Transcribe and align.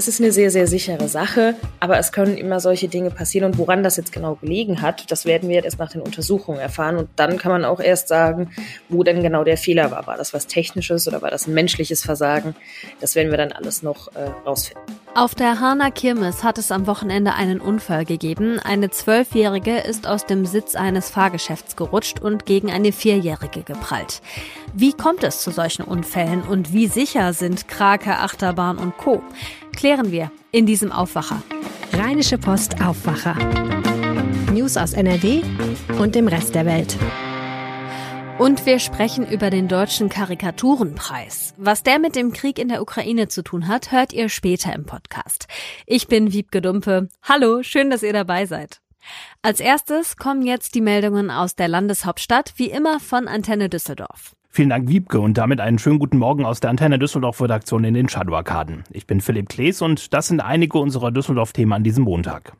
es 0.00 0.08
ist 0.08 0.18
eine 0.18 0.32
sehr, 0.32 0.50
sehr 0.50 0.66
sichere 0.66 1.08
Sache, 1.08 1.56
aber 1.78 1.98
es 1.98 2.10
können 2.10 2.38
immer 2.38 2.58
solche 2.58 2.88
Dinge 2.88 3.10
passieren 3.10 3.52
und 3.52 3.58
woran 3.58 3.82
das 3.82 3.98
jetzt 3.98 4.12
genau 4.12 4.36
gelegen 4.36 4.80
hat, 4.80 5.10
das 5.10 5.26
werden 5.26 5.50
wir 5.50 5.56
jetzt 5.62 5.78
nach 5.78 5.92
den 5.92 6.00
Untersuchungen 6.00 6.58
erfahren 6.58 6.96
und 6.96 7.10
dann 7.16 7.36
kann 7.36 7.52
man 7.52 7.66
auch 7.66 7.80
erst 7.80 8.08
sagen, 8.08 8.50
wo 8.88 9.02
denn 9.02 9.22
genau 9.22 9.44
der 9.44 9.58
Fehler 9.58 9.90
war. 9.90 10.06
War 10.06 10.16
das 10.16 10.32
was 10.32 10.46
Technisches 10.46 11.06
oder 11.06 11.20
war 11.20 11.30
das 11.30 11.46
ein 11.46 11.52
menschliches 11.52 12.02
Versagen? 12.02 12.54
Das 13.02 13.14
werden 13.14 13.30
wir 13.30 13.36
dann 13.36 13.52
alles 13.52 13.82
noch 13.82 14.08
äh, 14.14 14.30
rausfinden. 14.46 14.99
Auf 15.14 15.34
der 15.34 15.58
Hana 15.58 15.90
Kirmes 15.90 16.44
hat 16.44 16.56
es 16.56 16.70
am 16.70 16.86
Wochenende 16.86 17.34
einen 17.34 17.60
Unfall 17.60 18.04
gegeben. 18.04 18.60
Eine 18.60 18.90
Zwölfjährige 18.90 19.78
ist 19.78 20.06
aus 20.06 20.24
dem 20.24 20.46
Sitz 20.46 20.76
eines 20.76 21.10
Fahrgeschäfts 21.10 21.74
gerutscht 21.74 22.20
und 22.20 22.46
gegen 22.46 22.70
eine 22.70 22.92
Vierjährige 22.92 23.62
geprallt. 23.62 24.22
Wie 24.72 24.92
kommt 24.92 25.24
es 25.24 25.42
zu 25.42 25.50
solchen 25.50 25.82
Unfällen 25.82 26.42
und 26.42 26.72
wie 26.72 26.86
sicher 26.86 27.32
sind 27.32 27.66
Krake, 27.66 28.18
Achterbahn 28.18 28.78
und 28.78 28.96
Co? 28.98 29.20
Klären 29.76 30.12
wir 30.12 30.30
in 30.52 30.64
diesem 30.64 30.92
Aufwacher. 30.92 31.42
Rheinische 31.92 32.38
Post 32.38 32.80
Aufwacher. 32.80 33.34
News 34.52 34.76
aus 34.76 34.92
NRW 34.92 35.42
und 35.98 36.14
dem 36.14 36.28
Rest 36.28 36.54
der 36.54 36.66
Welt. 36.66 36.96
Und 38.40 38.64
wir 38.64 38.78
sprechen 38.78 39.30
über 39.30 39.50
den 39.50 39.68
deutschen 39.68 40.08
Karikaturenpreis. 40.08 41.52
Was 41.58 41.82
der 41.82 41.98
mit 41.98 42.16
dem 42.16 42.32
Krieg 42.32 42.58
in 42.58 42.68
der 42.68 42.80
Ukraine 42.80 43.28
zu 43.28 43.42
tun 43.42 43.68
hat, 43.68 43.92
hört 43.92 44.14
ihr 44.14 44.30
später 44.30 44.74
im 44.74 44.86
Podcast. 44.86 45.46
Ich 45.84 46.08
bin 46.08 46.32
Wiebke 46.32 46.62
Dumpe. 46.62 47.08
Hallo, 47.22 47.62
schön, 47.62 47.90
dass 47.90 48.02
ihr 48.02 48.14
dabei 48.14 48.46
seid. 48.46 48.80
Als 49.42 49.60
erstes 49.60 50.16
kommen 50.16 50.40
jetzt 50.40 50.74
die 50.74 50.80
Meldungen 50.80 51.30
aus 51.30 51.54
der 51.54 51.68
Landeshauptstadt, 51.68 52.54
wie 52.56 52.70
immer 52.70 52.98
von 52.98 53.28
Antenne 53.28 53.68
Düsseldorf. 53.68 54.34
Vielen 54.48 54.70
Dank, 54.70 54.88
Wiebke, 54.88 55.20
und 55.20 55.36
damit 55.36 55.60
einen 55.60 55.78
schönen 55.78 55.98
guten 55.98 56.16
Morgen 56.16 56.46
aus 56.46 56.60
der 56.60 56.70
Antenne 56.70 56.98
Düsseldorf-Redaktion 56.98 57.84
in 57.84 57.92
den 57.92 58.08
Shadow-Arkaden. 58.08 58.84
Ich 58.90 59.06
bin 59.06 59.20
Philipp 59.20 59.50
Klees 59.50 59.82
und 59.82 60.14
das 60.14 60.28
sind 60.28 60.40
einige 60.40 60.78
unserer 60.78 61.10
Düsseldorf-Themen 61.10 61.74
an 61.74 61.84
diesem 61.84 62.04
Montag. 62.04 62.54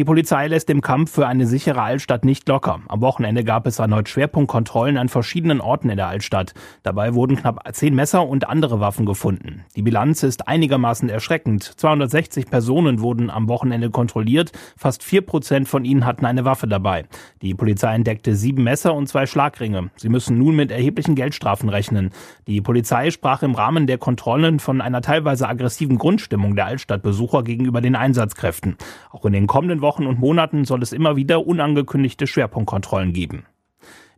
Die 0.00 0.04
Polizei 0.06 0.46
lässt 0.46 0.70
im 0.70 0.80
Kampf 0.80 1.12
für 1.12 1.26
eine 1.26 1.46
sichere 1.46 1.82
Altstadt 1.82 2.24
nicht 2.24 2.48
locker. 2.48 2.80
Am 2.88 3.02
Wochenende 3.02 3.44
gab 3.44 3.66
es 3.66 3.80
erneut 3.80 4.08
Schwerpunktkontrollen 4.08 4.96
an 4.96 5.10
verschiedenen 5.10 5.60
Orten 5.60 5.90
in 5.90 5.98
der 5.98 6.08
Altstadt. 6.08 6.54
Dabei 6.82 7.12
wurden 7.12 7.36
knapp 7.36 7.68
zehn 7.74 7.94
Messer 7.94 8.26
und 8.26 8.48
andere 8.48 8.80
Waffen 8.80 9.04
gefunden. 9.04 9.66
Die 9.76 9.82
Bilanz 9.82 10.22
ist 10.22 10.48
einigermaßen 10.48 11.10
erschreckend. 11.10 11.64
260 11.64 12.46
Personen 12.46 13.00
wurden 13.00 13.28
am 13.28 13.46
Wochenende 13.48 13.90
kontrolliert. 13.90 14.52
Fast 14.74 15.02
vier 15.02 15.20
Prozent 15.20 15.68
von 15.68 15.84
ihnen 15.84 16.06
hatten 16.06 16.24
eine 16.24 16.46
Waffe 16.46 16.66
dabei. 16.66 17.04
Die 17.42 17.52
Polizei 17.52 17.94
entdeckte 17.94 18.34
sieben 18.36 18.64
Messer 18.64 18.94
und 18.94 19.06
zwei 19.06 19.26
Schlagringe. 19.26 19.90
Sie 19.96 20.08
müssen 20.08 20.38
nun 20.38 20.56
mit 20.56 20.70
erheblichen 20.70 21.14
Geldstrafen 21.14 21.68
rechnen. 21.68 22.08
Die 22.46 22.62
Polizei 22.62 23.10
sprach 23.10 23.42
im 23.42 23.54
Rahmen 23.54 23.86
der 23.86 23.98
Kontrollen 23.98 24.60
von 24.60 24.80
einer 24.80 25.02
teilweise 25.02 25.46
aggressiven 25.46 25.98
Grundstimmung 25.98 26.56
der 26.56 26.64
Altstadtbesucher 26.64 27.42
gegenüber 27.42 27.82
den 27.82 27.96
Einsatzkräften. 27.96 28.78
Auch 29.10 29.26
in 29.26 29.34
den 29.34 29.46
kommenden 29.46 29.82
Wochen 29.82 29.89
Wochen 29.90 30.06
und 30.06 30.20
Monaten 30.20 30.64
soll 30.66 30.84
es 30.84 30.92
immer 30.92 31.16
wieder 31.16 31.44
unangekündigte 31.44 32.28
Schwerpunktkontrollen 32.28 33.12
geben. 33.12 33.46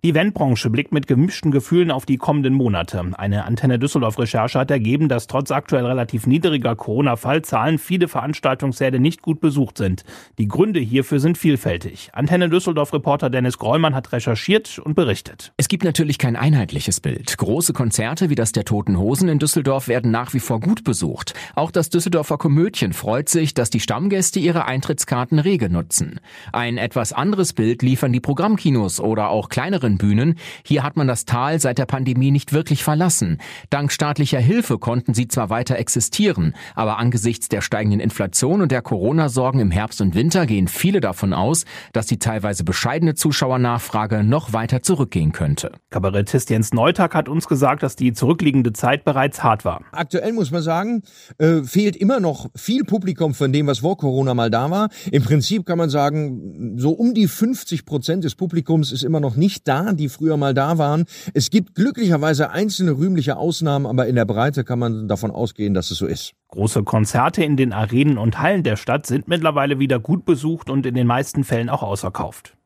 Die 0.05 0.11
Eventbranche 0.11 0.69
blickt 0.69 0.91
mit 0.91 1.07
gemischten 1.07 1.53
Gefühlen 1.53 1.93
auf 1.93 2.07
die 2.07 2.17
kommenden 2.17 2.55
Monate. 2.55 3.01
Eine 3.13 3.45
Antenne 3.45 3.79
Düsseldorf-Recherche 3.79 4.59
hat 4.59 4.73
ergeben, 4.73 5.09
dass 5.09 5.29
trotz 5.29 5.53
aktuell 5.53 5.87
relativ 5.87 6.27
niedriger 6.27 6.75
Corona-Fallzahlen 6.75 7.79
viele 7.79 8.09
Veranstaltungssäle 8.09 8.99
nicht 8.99 9.23
gut 9.23 9.41
besucht 9.41 9.79
sind. 9.79 10.03
Die 10.39 10.49
Gründe 10.49 10.81
hierfür 10.81 11.21
sind 11.21 11.39
vielfältig. 11.39 12.11
Antenne 12.15 12.49
Düsseldorf-Reporter 12.49 13.31
Dennis 13.31 13.59
Grollmann 13.59 13.95
hat 13.95 14.11
recherchiert 14.11 14.81
und 14.81 14.97
berichtet. 14.97 15.53
Es 15.57 15.69
gibt 15.69 15.85
natürlich 15.85 16.19
kein 16.19 16.35
einheitliches 16.35 16.99
Bild. 16.99 17.39
Große 17.39 17.73
Konzerte 17.73 18.29
wie 18.29 18.35
das 18.35 18.51
der 18.51 18.65
Toten 18.65 18.99
Hosen 18.99 19.29
in 19.29 19.39
Düsseldorf 19.39 19.87
werden 19.87 20.11
nach 20.11 20.35
wie 20.35 20.41
vor 20.41 20.59
gut 20.59 20.83
besucht. 20.83 21.35
Auch 21.55 21.71
das 21.71 21.91
Düsseldorfer 21.91 22.39
Komödien 22.39 22.93
freut 22.93 23.29
sich, 23.29 23.55
dass 23.55 23.71
die 23.71 23.79
Stammgäste 23.79 24.41
ihre 24.41 24.65
Eintrittskarten 24.65 25.39
rege 25.39 25.71
nutzen. 25.71 26.19
Ein 26.53 26.77
etwas 26.77 27.13
anderes 27.13 27.53
Bild 27.53 27.83
liefern 27.83 28.13
die 28.13 28.19
Programmkinos 28.19 28.99
oder 28.99 29.29
auch 29.29 29.49
kleineren 29.49 29.92
anderen 29.93 29.99
Bühnen. 29.99 30.35
Hier 30.65 30.83
hat 30.83 30.97
man 30.97 31.07
das 31.07 31.25
Tal 31.25 31.61
seit 31.61 31.79
der 31.79 31.87
Pandemie 31.87 32.31
nicht 32.31 32.53
wirklich 32.53 32.85
verlassen. 32.85 33.39
Dank 33.71 33.93
staatlicher 33.93 34.39
Hilfe 34.39 34.79
konnten 34.79 35.15
sie 35.15 35.29
zwar 35.29 35.51
weiter 35.51 35.77
existieren, 35.77 36.55
aber 36.75 36.99
angesichts 36.99 37.49
der 37.49 37.61
steigenden 37.61 38.01
Inflation 38.01 38.63
und 38.63 38.73
der 38.73 38.83
Corona-Sorgen 38.83 39.61
im 39.61 39.71
Herbst 39.71 40.01
und 40.01 40.15
Winter 40.15 40.47
gehen 40.47 40.69
viele 40.69 41.01
davon 41.01 41.33
aus, 41.33 41.65
dass 41.93 42.07
die 42.07 42.19
teilweise 42.19 42.65
bescheidene 42.65 43.15
Zuschauernachfrage 43.15 44.25
noch 44.25 44.53
weiter 44.53 44.83
zurückgehen 44.83 45.33
könnte. 45.33 45.73
Kabarettist 45.91 46.51
Jens 46.51 46.73
Neutag 46.73 47.15
hat 47.15 47.29
uns 47.29 47.49
gesagt, 47.49 47.83
dass 47.83 47.97
die 47.97 48.13
zurückliegende 48.13 48.73
Zeit 48.73 49.05
bereits 49.05 49.43
hart 49.43 49.65
war. 49.65 49.83
Aktuell 49.93 50.33
muss 50.33 50.51
man 50.51 50.63
sagen, 50.63 51.03
äh, 51.39 51.63
fehlt 51.63 51.97
immer 51.97 52.21
noch 52.21 52.51
viel 52.55 52.85
Publikum 52.85 53.35
von 53.35 53.53
dem, 53.53 53.67
was 53.67 53.81
vor 53.81 53.97
Corona 53.97 54.35
mal 54.35 54.51
da 54.51 54.71
war. 54.71 54.89
Im 55.11 55.23
Prinzip 55.23 55.67
kann 55.67 55.79
man 55.79 55.91
sagen, 55.91 56.75
so 56.77 56.93
um 56.93 57.15
die 57.15 57.29
50 57.29 57.85
Prozent 57.85 58.25
des 58.25 58.35
Publikums 58.35 58.93
ist 58.93 59.03
immer 59.03 59.21
noch 59.21 59.37
nicht 59.37 59.69
da 59.69 59.82
die 59.93 60.09
früher 60.09 60.37
mal 60.37 60.55
da 60.55 60.79
waren. 60.79 61.05
Es 61.35 61.51
gibt 61.51 61.75
glücklicherweise 61.75 62.51
einzelne 62.51 62.93
rühmliche 62.93 63.37
Ausnahmen, 63.37 63.87
aber 63.87 64.07
in 64.07 64.15
der 64.15 64.25
Breite 64.25 64.63
kann 64.65 64.79
man 64.79 65.09
davon 65.09 65.31
ausgehen, 65.31 65.75
dass 65.75 65.91
es 65.91 65.99
so 65.99 66.07
ist. 66.07 66.35
Große 66.49 66.85
Konzerte 66.85 67.43
in 67.43 67.57
den 67.57 67.73
Arenen 67.73 68.19
und 68.19 68.39
Hallen 68.39 68.63
der 68.63 68.77
Stadt 68.77 69.07
sind 69.07 69.27
mittlerweile 69.27 69.79
wieder 69.79 69.99
gut 69.99 70.25
besucht 70.25 70.71
und 70.71 70.87
in 70.87 70.95
den 70.95 71.07
meisten 71.07 71.45
Fällen 71.45 71.69
auch 71.69 71.83
ausverkauft. 71.83 72.57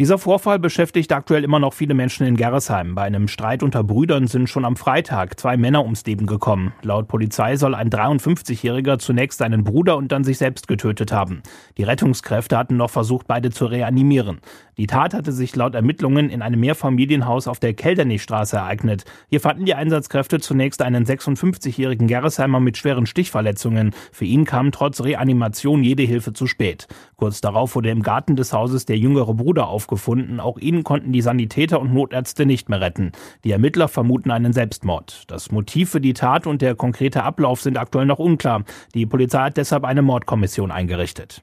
Dieser 0.00 0.16
Vorfall 0.16 0.58
beschäftigt 0.58 1.12
aktuell 1.12 1.44
immer 1.44 1.58
noch 1.58 1.74
viele 1.74 1.92
Menschen 1.92 2.26
in 2.26 2.34
Gerresheim. 2.34 2.94
Bei 2.94 3.02
einem 3.02 3.28
Streit 3.28 3.62
unter 3.62 3.84
Brüdern 3.84 4.28
sind 4.28 4.48
schon 4.48 4.64
am 4.64 4.76
Freitag 4.76 5.38
zwei 5.38 5.58
Männer 5.58 5.82
ums 5.82 6.06
Leben 6.06 6.24
gekommen. 6.24 6.72
Laut 6.80 7.06
Polizei 7.06 7.56
soll 7.56 7.74
ein 7.74 7.90
53-Jähriger 7.90 8.98
zunächst 8.98 9.40
seinen 9.40 9.62
Bruder 9.62 9.98
und 9.98 10.10
dann 10.10 10.24
sich 10.24 10.38
selbst 10.38 10.68
getötet 10.68 11.12
haben. 11.12 11.42
Die 11.76 11.82
Rettungskräfte 11.82 12.56
hatten 12.56 12.78
noch 12.78 12.88
versucht, 12.88 13.26
beide 13.26 13.50
zu 13.50 13.66
reanimieren. 13.66 14.40
Die 14.80 14.86
Tat 14.86 15.12
hatte 15.12 15.30
sich 15.32 15.54
laut 15.56 15.74
Ermittlungen 15.74 16.30
in 16.30 16.40
einem 16.40 16.58
Mehrfamilienhaus 16.60 17.48
auf 17.48 17.60
der 17.60 17.74
Kelderneystraße 17.74 18.56
ereignet. 18.56 19.04
Hier 19.28 19.42
fanden 19.42 19.66
die 19.66 19.74
Einsatzkräfte 19.74 20.40
zunächst 20.40 20.80
einen 20.80 21.04
56-jährigen 21.04 22.06
Gerresheimer 22.06 22.60
mit 22.60 22.78
schweren 22.78 23.04
Stichverletzungen. 23.04 23.90
Für 24.10 24.24
ihn 24.24 24.46
kam 24.46 24.72
trotz 24.72 25.02
Reanimation 25.02 25.84
jede 25.84 26.04
Hilfe 26.04 26.32
zu 26.32 26.46
spät. 26.46 26.86
Kurz 27.16 27.42
darauf 27.42 27.74
wurde 27.74 27.90
im 27.90 28.02
Garten 28.02 28.36
des 28.36 28.54
Hauses 28.54 28.86
der 28.86 28.96
jüngere 28.96 29.34
Bruder 29.34 29.68
aufgefunden. 29.68 30.40
Auch 30.40 30.56
ihn 30.56 30.82
konnten 30.82 31.12
die 31.12 31.20
Sanitäter 31.20 31.78
und 31.78 31.92
Notärzte 31.92 32.46
nicht 32.46 32.70
mehr 32.70 32.80
retten. 32.80 33.12
Die 33.44 33.50
Ermittler 33.50 33.86
vermuten 33.86 34.30
einen 34.30 34.54
Selbstmord. 34.54 35.24
Das 35.26 35.52
Motiv 35.52 35.90
für 35.90 36.00
die 36.00 36.14
Tat 36.14 36.46
und 36.46 36.62
der 36.62 36.74
konkrete 36.74 37.22
Ablauf 37.22 37.60
sind 37.60 37.76
aktuell 37.76 38.06
noch 38.06 38.18
unklar. 38.18 38.64
Die 38.94 39.04
Polizei 39.04 39.40
hat 39.40 39.58
deshalb 39.58 39.84
eine 39.84 40.00
Mordkommission 40.00 40.70
eingerichtet. 40.70 41.42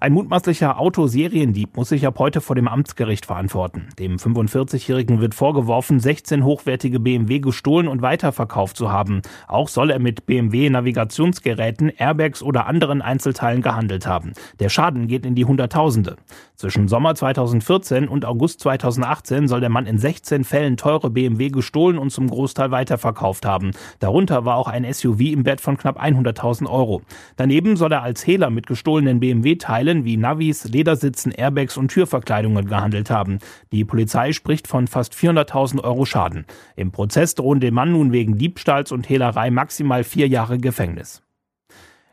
Ein 0.00 0.12
mutmaßlicher 0.12 0.78
Autoseriendieb 0.78 1.76
muss 1.76 1.88
sich 1.88 2.06
ab 2.06 2.18
heute 2.18 2.40
vor 2.40 2.56
dem 2.56 2.68
Amtsgericht 2.68 3.26
verantworten. 3.26 3.88
Dem 3.98 4.16
45-Jährigen 4.16 5.20
wird 5.20 5.34
vorgeworfen, 5.34 6.00
16 6.00 6.44
hochwertige 6.44 7.00
BMW 7.00 7.38
gestohlen 7.38 7.88
und 7.88 8.02
weiterverkauft 8.02 8.76
zu 8.76 8.90
haben. 8.90 9.22
Auch 9.46 9.68
soll 9.68 9.90
er 9.90 9.98
mit 9.98 10.26
BMW-Navigationsgeräten, 10.26 11.90
Airbags 11.90 12.42
oder 12.42 12.66
anderen 12.66 13.02
Einzelteilen 13.02 13.62
gehandelt 13.62 14.06
haben. 14.06 14.32
Der 14.60 14.68
Schaden 14.68 15.06
geht 15.06 15.24
in 15.24 15.34
die 15.34 15.44
Hunderttausende. 15.44 16.16
Zwischen 16.56 16.88
Sommer 16.88 17.14
2014 17.14 18.06
und 18.08 18.24
August 18.24 18.60
2018 18.60 19.48
soll 19.48 19.60
der 19.60 19.70
Mann 19.70 19.86
in 19.86 19.98
16 19.98 20.44
Fällen 20.44 20.76
teure 20.76 21.10
BMW 21.10 21.50
gestohlen 21.50 21.98
und 21.98 22.10
zum 22.10 22.28
Großteil 22.28 22.70
weiterverkauft 22.70 23.46
haben. 23.46 23.72
Darunter 23.98 24.44
war 24.44 24.56
auch 24.56 24.68
ein 24.68 24.90
SUV 24.92 25.20
im 25.20 25.46
Wert 25.46 25.60
von 25.60 25.76
knapp 25.76 26.00
100.000 26.00 26.68
Euro. 26.68 27.02
Daneben 27.36 27.76
soll 27.76 27.92
er 27.92 28.02
als 28.02 28.26
Hehler 28.26 28.50
mit 28.50 28.66
gestohlenen 28.66 29.20
BMW 29.20 29.56
Teilen 29.64 30.04
wie 30.04 30.18
Navis, 30.18 30.64
Ledersitzen, 30.64 31.32
Airbags 31.32 31.78
und 31.78 31.88
Türverkleidungen 31.88 32.66
gehandelt 32.66 33.08
haben. 33.08 33.38
Die 33.72 33.86
Polizei 33.86 34.32
spricht 34.32 34.68
von 34.68 34.86
fast 34.86 35.14
400.000 35.14 35.82
Euro 35.82 36.04
Schaden. 36.04 36.44
Im 36.76 36.92
Prozess 36.92 37.34
drohen 37.34 37.60
dem 37.60 37.72
Mann 37.72 37.92
nun 37.92 38.12
wegen 38.12 38.36
Diebstahls 38.36 38.92
und 38.92 39.08
Hehlerei 39.08 39.50
maximal 39.50 40.04
vier 40.04 40.28
Jahre 40.28 40.58
Gefängnis. 40.58 41.23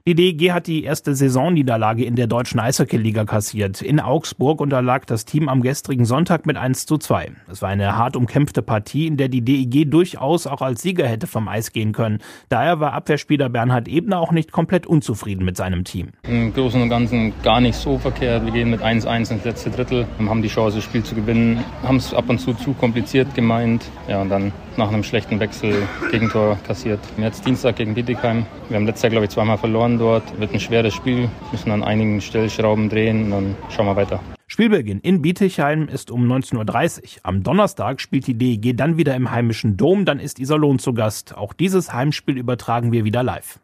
Die 0.08 0.16
DEG 0.16 0.52
hat 0.52 0.66
die 0.66 0.84
erste 0.84 1.14
Saisonniederlage 1.14 2.04
in 2.04 2.16
der 2.16 2.26
deutschen 2.26 2.60
Eishockey-Liga 2.60 3.26
kassiert. 3.26 3.84
In 3.84 4.00
Augsburg 4.00 4.60
unterlag 4.60 5.06
das 5.06 5.26
Team 5.26 5.48
am 5.48 5.62
gestrigen 5.62 6.06
Sonntag 6.06 6.48
mit 6.48 6.58
1 6.58 6.88
zu 6.88 6.98
2. 6.98 7.34
Es 7.52 7.62
war 7.62 7.70
eine 7.70 7.96
hart 7.96 8.16
umkämpfte 8.16 8.64
Partie, 8.64 9.06
in 9.06 9.18
der 9.18 9.30
die 9.30 9.44
DEG 9.44 9.92
durchaus 9.92 10.48
auch 10.48 10.64
als 10.64 10.82
Sieger 10.82 11.06
hätte 11.06 11.28
vom 11.28 11.48
Eis 11.48 11.72
gehen 11.72 11.92
können. 11.92 12.18
Daher 12.50 12.80
war 12.80 12.94
Abwehrspieler 12.94 13.50
Bernhard 13.50 13.88
Ebner 13.88 14.20
auch 14.20 14.32
nicht 14.32 14.52
komplett 14.52 14.88
unzufrieden 14.88 15.46
mit 15.46 15.56
seinem 15.56 15.84
Team. 15.84 16.14
Im 16.24 16.52
Großen 16.52 16.82
und 16.82 16.90
Ganzen 16.90 17.34
gar 17.44 17.62
nicht 17.62 17.76
so 17.76 18.00
verkehrt. 18.00 18.44
Wir 18.44 18.54
gehen 18.54 18.72
mit 18.72 18.82
1-1 18.82 19.32
ins 19.32 19.46
letzte 19.46 19.70
Drittel, 19.70 20.08
haben 20.18 20.42
die 20.42 20.48
Chance, 20.48 20.78
das 20.78 20.84
Spiel 20.84 21.04
zu 21.04 21.14
gewinnen, 21.14 21.64
haben 21.84 21.98
es 21.98 22.12
ab 22.12 22.28
und 22.28 22.40
zu 22.40 22.56
zu 22.56 22.74
kompliziert 22.74 23.36
gemeint. 23.36 23.84
Ja, 24.08 24.24
und 24.24 24.30
dann 24.30 24.52
nach 24.78 24.88
einem 24.88 25.04
schlechten 25.04 25.40
Wechsel 25.40 25.76
Gegentor 26.10 26.58
kassiert. 26.66 27.00
Jetzt 27.18 27.46
Dienstag 27.46 27.76
gegen 27.76 27.94
Bietigheim. 27.94 28.48
Wir 28.68 28.78
haben 28.78 28.88
letztes 28.88 29.04
Jahr, 29.04 29.12
glaube 29.12 29.26
ich, 29.26 29.32
zweimal 29.32 29.60
verloren 29.60 29.91
dort. 29.98 30.40
Wird 30.40 30.54
ein 30.54 30.60
schweres 30.60 30.94
Spiel, 30.94 31.30
müssen 31.52 31.72
an 31.72 31.84
einigen 31.84 32.22
Stellschrauben 32.22 32.90
drehen 32.90 33.26
und 33.26 33.32
dann 33.32 33.56
schauen 33.70 33.86
wir 33.86 33.96
weiter. 33.96 34.20
Spielbeginn 34.48 35.00
in 35.00 35.22
Bietigheim 35.22 35.88
ist 35.88 36.12
um 36.12 36.30
19.30 36.30 37.02
Uhr. 37.02 37.08
Am 37.24 37.42
Donnerstag 37.42 38.02
spielt 38.02 38.28
die 38.28 38.38
DEG 38.38 38.76
dann 38.76 38.98
wieder 38.98 39.16
im 39.16 39.32
heimischen 39.32 39.78
Dom, 39.78 40.04
dann 40.04 40.20
ist 40.20 40.40
Iserlohn 40.40 40.78
zu 40.78 40.94
Gast. 40.94 41.38
Auch 41.38 41.54
dieses 41.54 41.94
Heimspiel 41.94 42.38
übertragen 42.38 42.92
wir 42.92 43.06
wieder 43.06 43.24
live. 43.24 43.60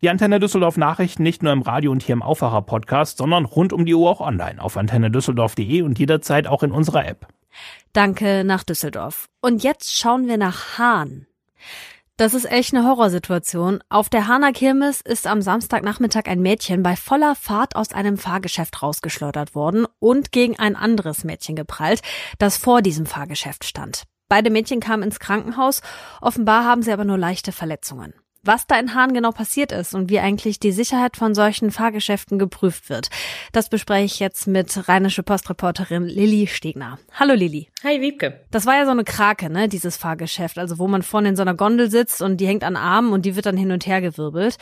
Die 0.00 0.10
Antenne 0.10 0.38
Düsseldorf 0.38 0.76
Nachrichten 0.76 1.22
nicht 1.24 1.42
nur 1.42 1.52
im 1.52 1.62
Radio 1.62 1.90
und 1.90 2.02
hier 2.02 2.12
im 2.12 2.22
Aufwacher 2.22 2.62
Podcast, 2.62 3.18
sondern 3.18 3.46
rund 3.46 3.72
um 3.72 3.84
die 3.84 3.94
Uhr 3.94 4.08
auch 4.08 4.20
online 4.20 4.62
auf 4.62 4.76
antennedüsseldorf.de 4.76 5.82
und 5.82 5.98
jederzeit 5.98 6.46
auch 6.46 6.62
in 6.62 6.70
unserer 6.70 7.08
App. 7.08 7.26
Danke 7.92 8.44
nach 8.44 8.62
Düsseldorf. 8.62 9.28
Und 9.40 9.64
jetzt 9.64 9.96
schauen 9.96 10.28
wir 10.28 10.36
nach 10.36 10.78
Hahn. 10.78 11.26
Das 12.18 12.34
ist 12.34 12.50
echt 12.50 12.74
eine 12.74 12.84
Horrorsituation. 12.84 13.78
Auf 13.90 14.08
der 14.08 14.26
Hahner 14.26 14.50
Kirmes 14.52 15.00
ist 15.00 15.28
am 15.28 15.40
Samstagnachmittag 15.40 16.24
ein 16.26 16.42
Mädchen 16.42 16.82
bei 16.82 16.96
voller 16.96 17.36
Fahrt 17.36 17.76
aus 17.76 17.92
einem 17.92 18.18
Fahrgeschäft 18.18 18.82
rausgeschleudert 18.82 19.54
worden 19.54 19.86
und 20.00 20.32
gegen 20.32 20.58
ein 20.58 20.74
anderes 20.74 21.22
Mädchen 21.22 21.54
geprallt, 21.54 22.02
das 22.40 22.56
vor 22.56 22.82
diesem 22.82 23.06
Fahrgeschäft 23.06 23.64
stand. 23.64 24.02
Beide 24.28 24.50
Mädchen 24.50 24.80
kamen 24.80 25.04
ins 25.04 25.20
Krankenhaus, 25.20 25.80
offenbar 26.20 26.64
haben 26.64 26.82
sie 26.82 26.90
aber 26.90 27.04
nur 27.04 27.18
leichte 27.18 27.52
Verletzungen 27.52 28.12
was 28.42 28.66
da 28.66 28.78
in 28.78 28.94
Hahn 28.94 29.14
genau 29.14 29.32
passiert 29.32 29.72
ist 29.72 29.94
und 29.94 30.10
wie 30.10 30.20
eigentlich 30.20 30.60
die 30.60 30.72
Sicherheit 30.72 31.16
von 31.16 31.34
solchen 31.34 31.70
Fahrgeschäften 31.70 32.38
geprüft 32.38 32.88
wird. 32.88 33.10
Das 33.52 33.68
bespreche 33.68 34.04
ich 34.04 34.20
jetzt 34.20 34.46
mit 34.46 34.88
rheinische 34.88 35.22
Postreporterin 35.22 36.04
Lilly 36.04 36.46
Stegner. 36.46 36.98
Hallo 37.12 37.34
Lilly. 37.34 37.68
Hi 37.84 38.00
Wiebke. 38.00 38.44
Das 38.50 38.66
war 38.66 38.76
ja 38.76 38.84
so 38.84 38.90
eine 38.90 39.04
Krake, 39.04 39.50
ne, 39.50 39.68
dieses 39.68 39.96
Fahrgeschäft, 39.96 40.58
also 40.58 40.78
wo 40.78 40.88
man 40.88 41.02
vorne 41.02 41.30
in 41.30 41.36
so 41.36 41.42
einer 41.42 41.54
Gondel 41.54 41.90
sitzt 41.90 42.22
und 42.22 42.38
die 42.38 42.46
hängt 42.46 42.64
an 42.64 42.76
Armen 42.76 43.12
und 43.12 43.26
die 43.26 43.36
wird 43.36 43.46
dann 43.46 43.56
hin 43.56 43.72
und 43.72 43.86
her 43.86 44.00
gewirbelt. 44.00 44.56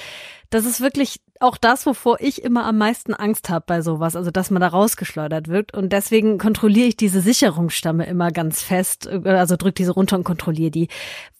Das 0.51 0.65
ist 0.65 0.81
wirklich 0.81 1.21
auch 1.41 1.57
das, 1.57 1.87
wovor 1.87 2.21
ich 2.21 2.43
immer 2.43 2.65
am 2.65 2.79
meisten 2.79 3.15
Angst 3.15 3.49
habe 3.49 3.65
bei 3.67 3.83
sowas, 3.83 4.17
also 4.17 4.31
dass 4.31 4.51
man 4.51 4.61
da 4.61 4.69
rausgeschleudert 4.69 5.49
wird. 5.49 5.75
Und 5.75 5.93
deswegen 5.93 6.39
kontrolliere 6.39 6.89
ich 6.89 6.97
diese 6.97 7.21
Sicherungsstamme 7.21 8.07
immer 8.07 8.31
ganz 8.31 8.63
fest, 8.63 9.07
also 9.09 9.57
drück 9.57 9.75
diese 9.75 9.93
runter 9.93 10.17
und 10.17 10.25
kontrolliere 10.25 10.71
die. 10.71 10.89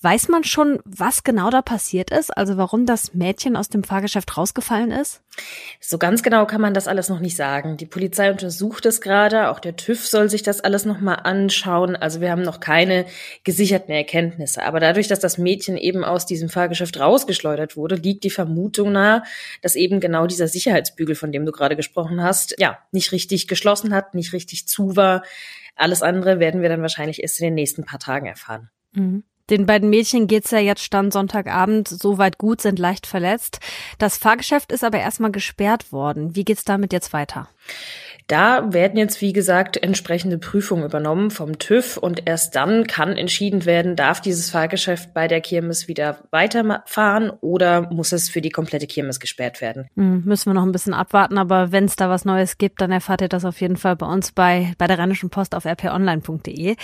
Weiß 0.03 0.29
man 0.29 0.45
schon, 0.45 0.81
was 0.85 1.25
genau 1.25 1.51
da 1.51 1.63
passiert 1.63 2.11
ist? 2.11 2.37
Also 2.37 2.57
warum 2.57 2.87
das 2.87 3.15
Mädchen 3.15 3.57
aus 3.57 3.69
dem 3.69 3.85
Fahrgeschäft 3.85 4.37
rausgefallen 4.37 4.91
ist? 4.91 5.23
So 5.81 5.99
ganz 5.99 6.23
genau 6.23 6.47
kann 6.47 6.61
man 6.61 6.75
das 6.75 6.89
alles 6.89 7.09
noch 7.09 7.21
nicht 7.21 7.37
sagen. 7.37 7.77
Die 7.77 7.87
Polizei 7.87 8.31
untersucht 8.31 8.87
es 8.87 9.01
gerade, 9.01 9.51
auch 9.51 9.61
der 9.61 9.77
TÜV 9.77 10.07
soll 10.07 10.29
sich 10.29 10.43
das 10.43 10.61
alles 10.61 10.85
nochmal 10.85 11.21
anschauen. 11.23 11.95
Also 11.95 12.21
wir 12.21 12.31
haben 12.31 12.43
noch 12.43 12.61
keine 12.61 13.07
gesicherten 13.45 13.95
Erkenntnisse. 13.95 14.65
Aber 14.65 14.81
dadurch, 14.81 15.09
dass 15.09 15.21
das 15.21 15.39
Mädchen 15.39 15.77
eben 15.77 16.05
aus 16.05 16.27
diesem 16.27 16.49
Fahrgeschäft 16.49 16.99
rausgeschleudert 16.99 17.77
wurde, 17.77 17.97
liegt 17.97 18.25
die 18.25 18.31
Vermutung 18.31 18.93
nahe, 18.93 19.23
dass 19.63 19.75
eben 19.75 20.01
genau 20.01 20.27
dieser 20.27 20.49
Sicherheitsbügel, 20.49 21.15
von 21.15 21.33
dem 21.33 21.45
du 21.45 21.53
gerade 21.53 21.77
gesprochen 21.77 22.23
hast, 22.23 22.57
ja, 22.59 22.79
nicht 22.91 23.13
richtig 23.13 23.49
geschlossen 23.49 23.95
hat, 23.95 24.15
nicht 24.15 24.33
richtig 24.33 24.67
zu 24.67 24.97
war. 24.97 25.23
Alles 25.77 26.03
andere 26.03 26.41
werden 26.41 26.63
wir 26.63 26.69
dann 26.69 26.83
wahrscheinlich 26.83 27.23
erst 27.23 27.39
in 27.41 27.47
den 27.47 27.55
nächsten 27.55 27.85
paar 27.85 27.99
Tagen 27.99 28.27
erfahren. 28.27 28.71
Mhm. 28.93 29.25
Den 29.49 29.65
beiden 29.67 29.91
Mädchen 29.91 30.27
geht's 30.27 30.51
ja 30.51 30.59
jetzt 30.59 30.83
Stand 30.83 31.13
Sonntagabend 31.13 31.87
soweit 31.89 32.37
gut, 32.37 32.61
sind 32.61 32.79
leicht 32.79 33.07
verletzt. 33.07 33.61
Das 33.99 34.19
Fahrgeschäft 34.19 34.73
ist 34.73 34.83
aber 34.83 34.99
erstmal 34.99 35.31
gesperrt 35.31 35.93
worden. 35.93 36.35
Wie 36.35 36.45
geht's 36.45 36.65
damit 36.65 36.93
jetzt 36.93 37.13
weiter? 37.13 37.49
Da 38.27 38.73
werden 38.73 38.99
jetzt, 38.99 39.21
wie 39.21 39.33
gesagt, 39.33 39.77
entsprechende 39.77 40.39
Prüfungen 40.39 40.85
übernommen 40.85 41.31
vom 41.31 41.61
TÜV 41.61 41.97
und 41.97 42.27
erst 42.27 42.57
dann 42.57 42.89
kann 42.89 43.17
entschieden 43.17 43.65
werden, 43.67 43.95
darf 43.95 44.21
dieses 44.21 44.51
Fahrgeschäft 44.51 45.15
bei 45.15 45.29
der 45.29 45.41
Kirmes 45.41 45.87
wieder 45.87 46.19
weiterfahren 46.33 47.31
oder 47.41 47.83
muss 47.93 48.11
es 48.11 48.29
für 48.29 48.41
die 48.41 48.51
komplette 48.51 48.89
Kirmes 48.89 49.21
gesperrt 49.21 49.61
werden. 49.61 49.87
Hm, 49.95 50.25
müssen 50.25 50.51
wir 50.51 50.55
noch 50.55 50.65
ein 50.65 50.73
bisschen 50.73 50.95
abwarten, 50.95 51.39
aber 51.39 51.71
wenn 51.71 51.85
es 51.85 51.95
da 51.95 52.11
was 52.11 52.25
Neues 52.25 52.59
gibt, 52.59 52.81
dann 52.81 52.91
erfahrt 52.91 53.21
ihr 53.21 53.29
das 53.29 53.45
auf 53.45 53.61
jeden 53.61 53.77
Fall 53.77 53.95
bei 53.95 54.07
uns 54.07 54.33
bei, 54.33 54.73
bei 54.77 54.89
der 54.89 54.99
Rheinischen 54.99 55.31
Post 55.31 55.55
auf 55.55 55.65
rponline.de. 55.65 56.75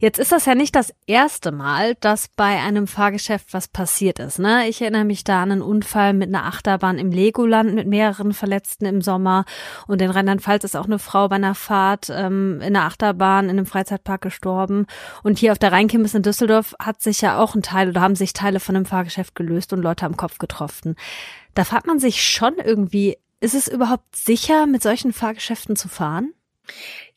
Jetzt 0.00 0.18
ist 0.18 0.32
das 0.32 0.44
ja 0.44 0.54
nicht 0.54 0.74
das 0.74 0.92
erste 1.06 1.50
Mal, 1.50 1.94
dass 2.00 2.28
bei 2.28 2.58
einem 2.58 2.86
Fahrgeschäft 2.86 3.54
was 3.54 3.68
passiert 3.68 4.18
ist. 4.18 4.38
Ne? 4.38 4.68
Ich 4.68 4.82
erinnere 4.82 5.04
mich 5.04 5.24
da 5.24 5.42
an 5.42 5.52
einen 5.52 5.62
Unfall 5.62 6.12
mit 6.12 6.28
einer 6.28 6.44
Achterbahn 6.44 6.98
im 6.98 7.10
Legoland 7.10 7.74
mit 7.74 7.86
mehreren 7.86 8.34
Verletzten 8.34 8.84
im 8.84 9.00
Sommer 9.00 9.46
und 9.86 10.02
in 10.02 10.10
Rheinland-Pfalz 10.30 10.64
ist 10.64 10.76
auch 10.76 10.86
eine 10.86 10.98
Frau 10.98 11.28
bei 11.28 11.36
einer 11.36 11.54
Fahrt 11.54 12.08
ähm, 12.10 12.60
in 12.60 12.74
der 12.74 12.84
Achterbahn 12.84 13.46
in 13.46 13.50
einem 13.50 13.66
Freizeitpark 13.66 14.20
gestorben. 14.22 14.86
Und 15.22 15.38
hier 15.38 15.52
auf 15.52 15.58
der 15.58 15.72
Rheinkirmes 15.72 16.14
in 16.14 16.22
Düsseldorf 16.22 16.74
hat 16.78 17.02
sich 17.02 17.20
ja 17.20 17.38
auch 17.38 17.54
ein 17.54 17.62
Teil 17.62 17.88
oder 17.88 18.00
haben 18.00 18.14
sich 18.14 18.32
Teile 18.32 18.60
von 18.60 18.76
einem 18.76 18.86
Fahrgeschäft 18.86 19.34
gelöst 19.34 19.72
und 19.72 19.82
Leute 19.82 20.06
am 20.06 20.16
Kopf 20.16 20.38
getroffen. 20.38 20.94
Da 21.54 21.64
fragt 21.64 21.86
man 21.86 21.98
sich 21.98 22.22
schon 22.22 22.54
irgendwie, 22.62 23.16
ist 23.40 23.54
es 23.54 23.66
überhaupt 23.68 24.14
sicher, 24.14 24.66
mit 24.66 24.82
solchen 24.82 25.12
Fahrgeschäften 25.12 25.76
zu 25.76 25.88
fahren? 25.88 26.32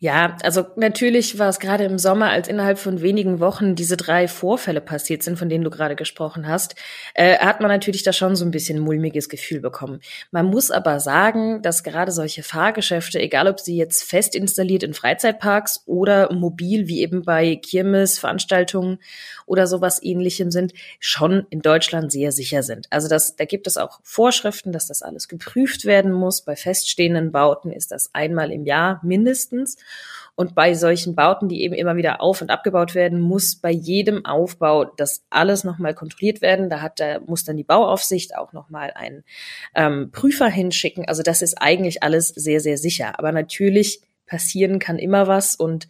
Ja, 0.04 0.36
also 0.44 0.66
natürlich 0.76 1.40
war 1.40 1.48
es 1.48 1.62
gerade 1.62 1.86
im 1.86 1.98
Sommer, 1.98 2.30
als 2.30 2.50
innerhalb 2.50 2.78
von 2.78 3.02
wenigen 3.02 3.40
Wochen 3.40 3.74
diese 3.74 3.96
drei 3.96 4.28
Vorfälle 4.28 4.82
passiert 4.82 5.24
sind, 5.24 5.40
von 5.40 5.48
denen 5.48 5.64
du 5.64 5.70
gerade 5.70 5.96
gesprochen 5.96 6.46
hast, 6.46 6.76
äh, 7.14 7.38
hat 7.38 7.62
man 7.62 7.72
natürlich 7.72 8.04
da 8.04 8.12
schon 8.12 8.36
so 8.36 8.44
ein 8.44 8.52
bisschen 8.52 8.80
mulmiges 8.80 9.30
Gefühl 9.30 9.62
bekommen. 9.62 10.02
Man 10.30 10.48
muss 10.48 10.72
aber 10.72 11.00
sagen, 11.00 11.62
dass 11.62 11.86
gerade 11.86 12.12
solche 12.12 12.44
Fahrgeschäfte, 12.44 13.18
egal 13.18 13.48
ob 13.48 13.62
sie 13.62 13.78
jetzt 13.78 14.04
fest 14.04 14.36
installiert 14.36 14.84
in 14.84 14.94
Freizeitparks 14.94 15.84
oder 15.86 16.34
mobil, 16.34 16.90
wie 16.90 17.00
eben 17.00 17.24
bei 17.24 17.56
Kirmes, 17.56 18.20
Veranstaltungen 18.20 19.00
oder 19.46 19.68
sowas 19.68 20.04
ähnlichem 20.04 20.52
sind, 20.52 20.74
schon 21.00 21.48
in 21.50 21.62
Deutschland 21.62 22.12
sehr 22.12 22.34
sicher 22.34 22.62
sind. 22.62 22.88
Also 22.90 23.08
das, 23.08 23.38
da 23.38 23.46
gibt 23.46 23.68
es 23.68 23.78
auch 23.78 24.02
Vorschriften, 24.04 24.74
dass 24.74 24.88
das 24.88 25.02
alles 25.02 25.30
geprüft 25.30 25.86
werden 25.86 26.12
muss. 26.12 26.42
Bei 26.42 26.58
feststehenden 26.58 27.32
Bauten 27.32 27.72
ist 27.72 27.92
das 27.92 28.14
einmal 28.14 28.52
im 28.52 28.66
Jahr 28.66 29.00
mindestens. 29.02 29.78
Und 30.36 30.56
bei 30.56 30.74
solchen 30.74 31.16
Bauten, 31.16 31.48
die 31.48 31.62
eben 31.62 31.76
immer 31.76 31.96
wieder 31.96 32.20
auf- 32.20 32.42
und 32.42 32.50
abgebaut 32.50 32.96
werden, 32.96 33.22
muss 33.22 33.56
bei 33.56 33.70
jedem 33.70 34.26
Aufbau 34.26 34.86
das 34.86 35.24
alles 35.30 35.64
nochmal 35.64 35.94
kontrolliert 35.94 36.42
werden. 36.42 36.72
Da 36.72 36.82
hat, 36.82 37.00
da 37.00 37.20
muss 37.20 37.44
dann 37.44 37.58
die 37.58 37.64
Bauaufsicht 37.64 38.36
auch 38.36 38.52
nochmal 38.52 38.92
einen 38.96 39.24
ähm, 39.76 40.10
Prüfer 40.12 40.48
hinschicken. 40.48 41.08
Also 41.08 41.22
das 41.22 41.44
ist 41.44 41.62
eigentlich 41.62 42.02
alles 42.02 42.30
sehr, 42.30 42.62
sehr 42.62 42.78
sicher. 42.78 43.20
Aber 43.20 43.32
natürlich 43.32 44.02
passieren 44.26 44.80
kann 44.80 44.98
immer 44.98 45.28
was 45.28 45.56
und 45.56 45.88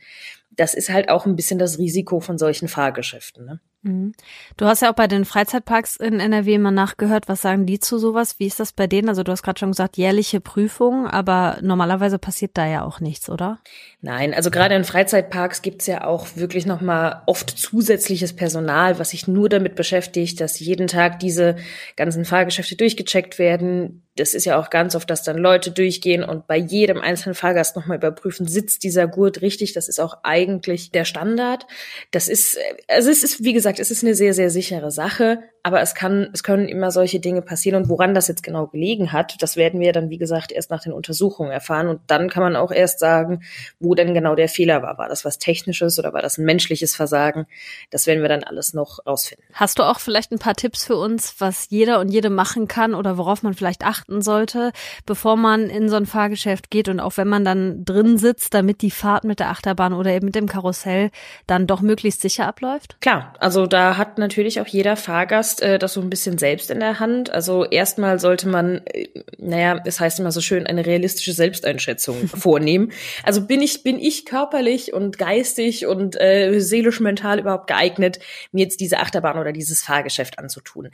das 0.52 0.74
ist 0.74 0.90
halt 0.90 1.10
auch 1.10 1.26
ein 1.26 1.36
bisschen 1.36 1.58
das 1.58 1.78
Risiko 1.78 2.20
von 2.20 2.38
solchen 2.38 2.68
Fahrgeschäften. 2.68 3.46
Ne? 3.46 3.60
Mhm. 3.84 4.14
Du 4.56 4.66
hast 4.66 4.82
ja 4.82 4.90
auch 4.90 4.96
bei 4.96 5.08
den 5.08 5.26
Freizeitparks 5.26 5.98
in 5.98 6.20
NRW 6.20 6.58
mal 6.58 6.72
nachgehört. 6.72 7.28
Was 7.28 7.42
sagen 7.42 7.66
die 7.66 7.80
zu 7.80 7.98
sowas? 7.98 8.40
Wie 8.40 8.48
ist 8.48 8.60
das 8.60 8.72
bei 8.72 8.88
denen? 8.88 9.10
Also 9.10 9.24
du 9.24 9.32
hast 9.32 9.44
gerade 9.44 9.60
schon 9.60 9.72
gesagt, 9.72 9.98
jährliche 9.98 10.40
Prüfungen, 10.40 11.06
aber 11.06 11.58
normalerweise 11.62 12.18
passiert 12.18 12.52
da 12.54 12.66
ja 12.66 12.84
auch 12.84 13.02
nichts, 13.02 13.30
oder? 13.30 13.60
Nein, 14.02 14.34
also 14.34 14.52
gerade 14.52 14.76
in 14.76 14.86
Freizeitparks 14.86 15.62
gibt's 15.62 15.86
ja 15.86 16.06
auch 16.06 16.28
wirklich 16.36 16.66
nochmal 16.66 17.24
oft 17.26 17.50
zusätzliches 17.50 18.34
Personal, 18.34 19.00
was 19.00 19.10
sich 19.10 19.28
nur 19.28 19.50
damit 19.50 19.76
beschäftigt, 19.76 20.40
dass 20.40 20.60
jeden 20.60 20.88
Tag 20.88 21.20
diese 21.20 21.58
ganzen 21.98 22.24
Fahrgeschäfte 22.24 22.78
durchgecheckt 22.78 23.38
werden, 23.38 24.04
das 24.16 24.36
ist 24.36 24.46
ja 24.46 24.60
auch 24.60 24.70
ganz 24.70 24.96
oft, 24.96 25.10
dass 25.10 25.24
dann 25.24 25.38
Leute 25.38 25.72
durchgehen 25.72 26.24
und 26.24 26.46
bei 26.46 26.58
jedem 26.58 27.02
einzelnen 27.02 27.34
Fahrgast 27.34 27.76
nochmal 27.76 27.98
überprüfen, 27.98 28.48
sitzt 28.48 28.84
dieser 28.84 29.08
Gurt 29.08 29.42
richtig? 29.42 29.74
Das 29.74 29.88
ist 29.88 30.00
auch 30.00 30.20
eigentlich 30.24 30.92
der 30.92 31.06
Standard. 31.06 31.66
Das 32.12 32.28
ist, 32.28 32.60
also 32.88 33.10
es 33.10 33.24
ist, 33.24 33.44
wie 33.44 33.54
gesagt, 33.74 33.92
es 33.92 33.92
ist 33.92 34.04
eine 34.04 34.16
sehr, 34.16 34.34
sehr 34.34 34.50
sichere 34.50 34.92
Sache, 34.92 35.40
aber 35.64 35.82
es 35.82 35.96
kann, 35.96 36.30
es 36.34 36.44
können 36.44 36.68
immer 36.68 36.92
solche 36.92 37.20
Dinge 37.20 37.42
passieren 37.42 37.82
und 37.82 37.90
woran 37.90 38.14
das 38.14 38.28
jetzt 38.28 38.44
genau 38.44 38.68
gelegen 38.68 39.12
hat, 39.12 39.42
das 39.42 39.56
werden 39.56 39.80
wir 39.80 39.94
dann, 39.94 40.10
wie 40.10 40.18
gesagt, 40.18 40.52
erst 40.52 40.70
nach 40.70 40.84
den 40.84 40.94
Untersuchungen 40.94 41.52
erfahren 41.52 41.88
und 41.88 42.02
dann 42.08 42.30
kann 42.30 42.44
man 42.44 42.56
auch 42.56 42.72
erst 42.72 43.00
sagen, 43.00 43.44
wo 43.80 43.96
denn 43.96 44.14
genau 44.14 44.36
der 44.36 44.50
Fehler 44.50 44.82
war. 44.84 44.98
War 44.98 45.10
das 45.10 45.26
was 45.26 45.40
Technisches 45.40 45.98
oder 45.98 46.14
war 46.14 46.22
das 46.22 46.38
ein 46.38 46.46
menschliches 46.46 46.96
Versagen? 46.96 47.46
Das 47.90 48.08
werden 48.08 48.22
wir 48.22 48.30
dann 48.30 48.44
alles 48.44 48.74
noch 48.74 49.06
rausfinden. 49.06 49.46
Hast 49.54 49.80
du 49.80 49.84
auch 49.84 50.00
vielleicht 50.00 50.32
ein 50.32 50.40
paar 50.40 50.56
Tipps 50.56 50.86
für 50.86 50.98
uns, 50.98 51.36
was 51.40 51.68
jeder 51.70 52.00
und 52.00 52.10
jede 52.10 52.30
machen 52.30 52.68
kann 52.68 52.94
oder 52.94 53.18
worauf 53.18 53.44
man 53.44 53.54
vielleicht 53.54 53.84
achten 53.84 54.04
achten 54.04 54.22
sollte, 54.22 54.72
bevor 55.06 55.38
man 55.38 55.70
in 55.70 55.90
so 55.90 55.96
ein 55.96 56.06
Fahrgeschäft 56.06 56.70
geht 56.70 56.90
und 56.90 57.00
auch 57.00 57.18
wenn 57.18 57.28
man 57.28 57.46
dann 57.46 57.86
drin 57.86 58.18
sitzt, 58.18 58.54
damit 58.54 58.82
die 58.82 58.92
Fahrt 58.92 59.24
mit 59.24 59.40
der 59.40 59.50
Achterbahn 59.50 59.94
oder 59.94 60.12
eben 60.12 60.26
mit 60.26 60.36
dem 60.36 60.48
Karussell 60.48 61.10
dann 61.48 61.68
doch 61.68 61.82
möglichst 61.82 62.22
sicher 62.22 62.48
abläuft? 62.48 62.98
Klar, 63.02 63.34
also 63.40 63.66
da 63.66 63.98
hat 63.98 64.18
natürlich 64.18 64.60
auch 64.60 64.68
jeder 64.68 64.96
Fahrgast 64.96 65.53
äh, 65.62 65.80
das 65.80 65.94
so 65.94 66.02
ein 66.02 66.10
bisschen 66.10 66.38
selbst 66.38 66.70
in 66.70 66.80
der 66.80 67.00
Hand. 67.00 67.32
Also 67.32 67.66
erstmal 67.66 68.20
sollte 68.20 68.48
man, 68.48 68.82
äh, 68.86 69.08
naja, 69.38 69.82
es 69.86 70.00
heißt 70.00 70.20
immer 70.20 70.32
so 70.32 70.42
schön, 70.42 70.68
eine 70.68 70.86
realistische 70.86 71.34
Selbsteinschätzung 71.34 72.28
vornehmen. 72.28 72.92
Also 73.24 73.46
bin 73.46 73.62
ich, 73.62 73.84
bin 73.84 74.00
ich 74.00 74.26
körperlich 74.26 74.94
und 74.94 75.18
geistig 75.18 75.86
und 75.86 76.20
äh, 76.20 76.60
seelisch 76.60 77.00
mental 77.00 77.40
überhaupt 77.40 77.68
geeignet, 77.68 78.20
mir 78.52 78.64
jetzt 78.64 78.80
diese 78.80 79.00
Achterbahn 79.00 79.38
oder 79.38 79.54
dieses 79.54 79.82
Fahrgeschäft 79.82 80.40
anzutun? 80.40 80.90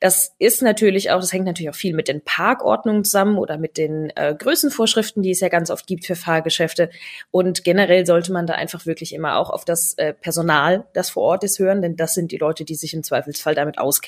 Das 0.00 0.34
ist 0.38 0.62
natürlich 0.62 1.10
auch, 1.10 1.20
das 1.20 1.32
hängt 1.32 1.46
natürlich 1.46 1.70
auch 1.70 1.74
viel 1.74 1.94
mit 1.94 2.08
den 2.08 2.20
Park 2.20 2.52
Parkordnung 2.62 3.04
zusammen 3.04 3.38
oder 3.38 3.56
mit 3.56 3.78
den 3.78 4.10
äh, 4.14 4.34
Größenvorschriften, 4.38 5.22
die 5.22 5.30
es 5.30 5.40
ja 5.40 5.48
ganz 5.48 5.70
oft 5.70 5.86
gibt 5.86 6.04
für 6.06 6.16
Fahrgeschäfte. 6.16 6.90
Und 7.30 7.64
generell 7.64 8.04
sollte 8.04 8.32
man 8.32 8.46
da 8.46 8.54
einfach 8.54 8.84
wirklich 8.84 9.14
immer 9.14 9.36
auch 9.36 9.48
auf 9.48 9.64
das 9.64 9.94
äh, 9.94 10.12
Personal, 10.12 10.84
das 10.92 11.10
vor 11.10 11.22
Ort 11.22 11.44
ist, 11.44 11.58
hören, 11.58 11.82
denn 11.82 11.96
das 11.96 12.14
sind 12.14 12.30
die 12.30 12.36
Leute, 12.36 12.64
die 12.64 12.74
sich 12.74 12.94
im 12.94 13.02
Zweifelsfall 13.02 13.54
damit 13.54 13.78
auskennen. 13.78 14.01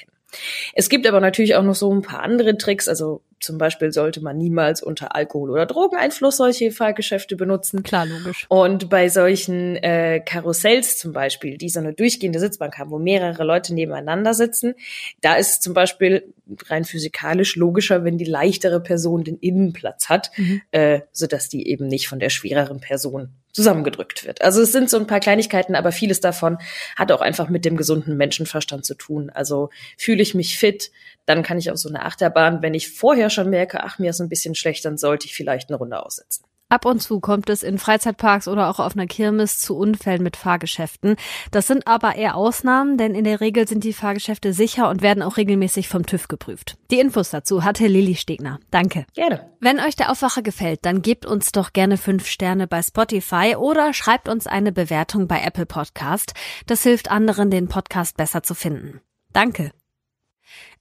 Es 0.75 0.89
gibt 0.89 1.07
aber 1.07 1.21
natürlich 1.21 1.55
auch 1.55 1.63
noch 1.63 1.75
so 1.75 1.93
ein 1.93 2.03
paar 2.03 2.23
andere 2.23 2.57
Tricks. 2.57 2.89
Also 2.89 3.23
zum 3.41 3.59
Beispiel 3.59 3.93
sollte 3.93 4.21
man 4.21 4.39
niemals 4.39 4.83
unter 4.83 5.15
Alkohol- 5.15 5.51
oder 5.51 5.67
Drogeneinfluss 5.67 6.39
solche 6.39 6.71
Fahrgeschäfte 6.71 7.37
benutzen. 7.37 7.83
Klar, 7.83 8.07
logisch. 8.07 8.47
Und 8.49 8.89
bei 8.89 9.09
solchen 9.09 9.77
äh, 9.77 10.21
Karussells 10.25 10.99
zum 10.99 11.13
Beispiel, 11.13 11.59
die 11.59 11.69
so 11.69 11.81
eine 11.81 11.93
durchgehende 11.93 12.41
Sitzbank 12.41 12.79
haben, 12.79 12.91
wo 12.91 12.99
mehrere 12.99 13.45
Leute 13.45 13.75
nebeneinander 13.75 14.35
sitzen, 14.35 14.75
da 15.21 15.35
ist 15.35 15.63
zum 15.63 15.75
Beispiel 15.75 16.33
rein 16.67 16.85
physikalisch 16.85 17.57
logischer, 17.57 18.05
wenn 18.05 18.19
die 18.19 18.25
leichtere 18.25 18.81
Person 18.81 19.25
den 19.25 19.39
Innenplatz 19.39 20.09
hat, 20.09 20.31
mhm. 20.37 20.63
äh, 20.71 21.01
sodass 21.13 21.49
die 21.49 21.69
eben 21.69 21.87
nicht 21.87 22.09
von 22.09 22.19
der 22.19 22.31
schwereren 22.31 22.81
Person 22.81 23.31
zusammengedrückt 23.55 24.27
wird. 24.27 24.43
Also 24.43 24.61
es 24.61 24.73
sind 24.73 24.91
so 24.91 24.99
ein 24.99 25.07
paar 25.07 25.21
Kleinigkeiten, 25.21 25.77
aber 25.77 25.93
vieles 25.93 26.21
davon 26.21 26.59
hat 26.97 27.13
auch 27.13 27.21
einfach 27.21 27.49
mit 27.49 27.65
dem 27.65 27.77
gesunden 27.77 28.17
Menschenverstand 28.17 28.85
zu 28.85 28.95
tun. 28.95 29.31
Also 29.31 29.71
fühle 29.97 30.23
ich 30.23 30.35
mich 30.35 30.59
fit, 30.59 30.91
dann 31.25 31.43
kann 31.43 31.59
ich 31.59 31.71
auf 31.71 31.79
so 31.79 31.89
eine 31.89 32.05
Achterbahn. 32.05 32.63
Wenn 32.63 32.75
ich 32.75 32.91
vorher 32.91 33.31
schon 33.31 33.49
merke, 33.49 33.83
ach, 33.83 33.99
mir 33.99 34.11
ist 34.11 34.21
ein 34.21 34.29
bisschen 34.29 34.55
schlecht, 34.55 34.85
dann 34.85 34.99
sollte 34.99 35.27
ich 35.27 35.35
vielleicht 35.35 35.71
eine 35.71 35.79
Runde 35.79 36.05
aussetzen. 36.05 36.45
Ab 36.75 36.87
und 36.87 37.01
zu 37.01 37.21
kommt 37.21 37.51
es 37.51 37.63
in 37.63 37.79
Freizeitparks 37.79 38.49
oder 38.49 38.69
auch 38.69 38.81
auf 38.81 38.97
einer 38.97 39.07
Kirmes 39.07 39.61
zu 39.61 39.77
Unfällen 39.77 40.25
mit 40.25 40.37
Fahrgeschäften. 40.37 41.15
Das 41.53 41.69
sind 41.69 41.87
aber 41.87 42.17
eher 42.17 42.35
Ausnahmen, 42.35 42.99
denn 42.99 43.15
in 43.15 43.23
der 43.23 43.41
Regel 43.41 43.69
sind 43.69 43.85
die 43.85 43.93
Fahrgeschäfte 43.93 44.53
sicher 44.53 44.91
und 44.91 45.01
werden 45.01 45.23
auch 45.23 45.37
regelmäßig 45.37 45.89
vom 45.89 46.05
TÜV 46.05 46.27
geprüft. 46.27 46.77
Die 46.91 46.99
Infos 46.99 47.31
dazu 47.31 47.63
hatte 47.63 47.87
Lilly 47.87 48.17
Stegner. 48.17 48.59
Danke. 48.73 49.07
Gerne. 49.15 49.49
Wenn 49.61 49.79
euch 49.79 49.95
der 49.95 50.11
Aufwacher 50.11 50.43
gefällt, 50.43 50.81
dann 50.85 51.01
gebt 51.01 51.27
uns 51.27 51.53
doch 51.53 51.73
gerne 51.73 51.97
fünf 51.97 52.27
Sterne 52.27 52.67
bei 52.67 52.83
Spotify 52.83 53.55
oder 53.57 53.95
schreibt 53.95 54.29
uns 54.29 54.49
eine 54.49 54.73
Bewertung 54.73 55.29
bei 55.29 55.43
Apple 55.43 55.67
Podcast. 55.67 56.35
Das 56.67 56.83
hilft 56.83 57.09
anderen, 57.09 57.53
den 57.53 57.69
Podcast 57.69 58.17
besser 58.17 58.43
zu 58.43 58.57
finden. 58.57 59.01
Danke. 59.33 59.71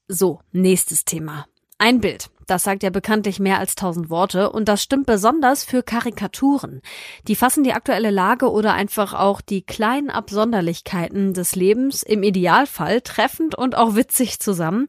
So, 0.07 0.39
nächstes 0.51 1.05
Thema. 1.05 1.45
Ein 1.77 1.99
Bild. 1.99 2.29
Das 2.47 2.63
sagt 2.63 2.83
ja 2.83 2.89
bekanntlich 2.89 3.39
mehr 3.39 3.59
als 3.59 3.75
tausend 3.75 4.09
Worte 4.09 4.51
und 4.51 4.67
das 4.67 4.83
stimmt 4.83 5.05
besonders 5.05 5.63
für 5.63 5.81
Karikaturen. 5.81 6.81
Die 7.27 7.35
fassen 7.35 7.63
die 7.63 7.73
aktuelle 7.73 8.09
Lage 8.09 8.51
oder 8.51 8.73
einfach 8.73 9.13
auch 9.13 9.41
die 9.41 9.61
kleinen 9.61 10.09
Absonderlichkeiten 10.09 11.33
des 11.33 11.55
Lebens 11.55 12.03
im 12.03 12.21
Idealfall 12.23 13.01
treffend 13.01 13.55
und 13.55 13.75
auch 13.75 13.95
witzig 13.95 14.39
zusammen. 14.39 14.87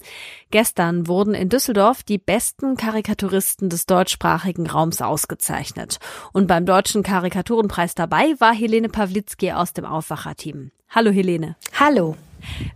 Gestern 0.50 1.06
wurden 1.06 1.34
in 1.34 1.48
Düsseldorf 1.48 2.02
die 2.02 2.18
besten 2.18 2.76
Karikaturisten 2.76 3.68
des 3.68 3.86
deutschsprachigen 3.86 4.66
Raums 4.66 5.00
ausgezeichnet. 5.00 5.98
Und 6.32 6.46
beim 6.48 6.66
Deutschen 6.66 7.02
Karikaturenpreis 7.02 7.94
dabei 7.94 8.34
war 8.38 8.52
Helene 8.52 8.88
Pawlitzki 8.88 9.52
aus 9.52 9.72
dem 9.72 9.84
Aufwacherteam. 9.84 10.70
Hallo 10.90 11.10
Helene. 11.10 11.56
Hallo. 11.78 12.16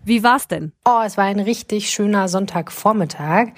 Wie 0.05 0.23
war's 0.23 0.49
denn? 0.49 0.73
Oh, 0.85 1.01
es 1.05 1.17
war 1.17 1.25
ein 1.25 1.41
richtig 1.41 1.91
schöner 1.91 2.29
Sonntagvormittag 2.29 3.49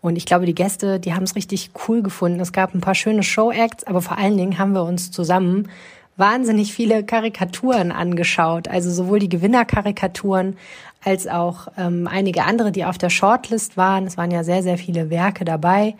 und 0.00 0.16
ich 0.16 0.26
glaube, 0.26 0.46
die 0.46 0.54
Gäste, 0.54 1.00
die 1.00 1.14
haben 1.14 1.24
es 1.24 1.34
richtig 1.34 1.70
cool 1.88 2.02
gefunden. 2.02 2.40
Es 2.40 2.52
gab 2.52 2.74
ein 2.74 2.80
paar 2.80 2.94
schöne 2.94 3.22
Show-Acts, 3.22 3.84
aber 3.84 4.00
vor 4.00 4.18
allen 4.18 4.36
Dingen 4.36 4.58
haben 4.58 4.72
wir 4.72 4.84
uns 4.84 5.10
zusammen 5.10 5.68
wahnsinnig 6.16 6.72
viele 6.72 7.04
Karikaturen 7.04 7.92
angeschaut. 7.92 8.68
Also 8.68 8.90
sowohl 8.90 9.20
die 9.20 9.28
Gewinnerkarikaturen 9.28 10.56
als 11.04 11.28
auch 11.28 11.68
ähm, 11.78 12.08
einige 12.10 12.44
andere, 12.44 12.72
die 12.72 12.84
auf 12.84 12.98
der 12.98 13.10
Shortlist 13.10 13.76
waren. 13.76 14.06
Es 14.06 14.16
waren 14.16 14.30
ja 14.30 14.44
sehr, 14.44 14.62
sehr 14.62 14.78
viele 14.78 15.10
Werke 15.10 15.44
dabei. 15.44 15.94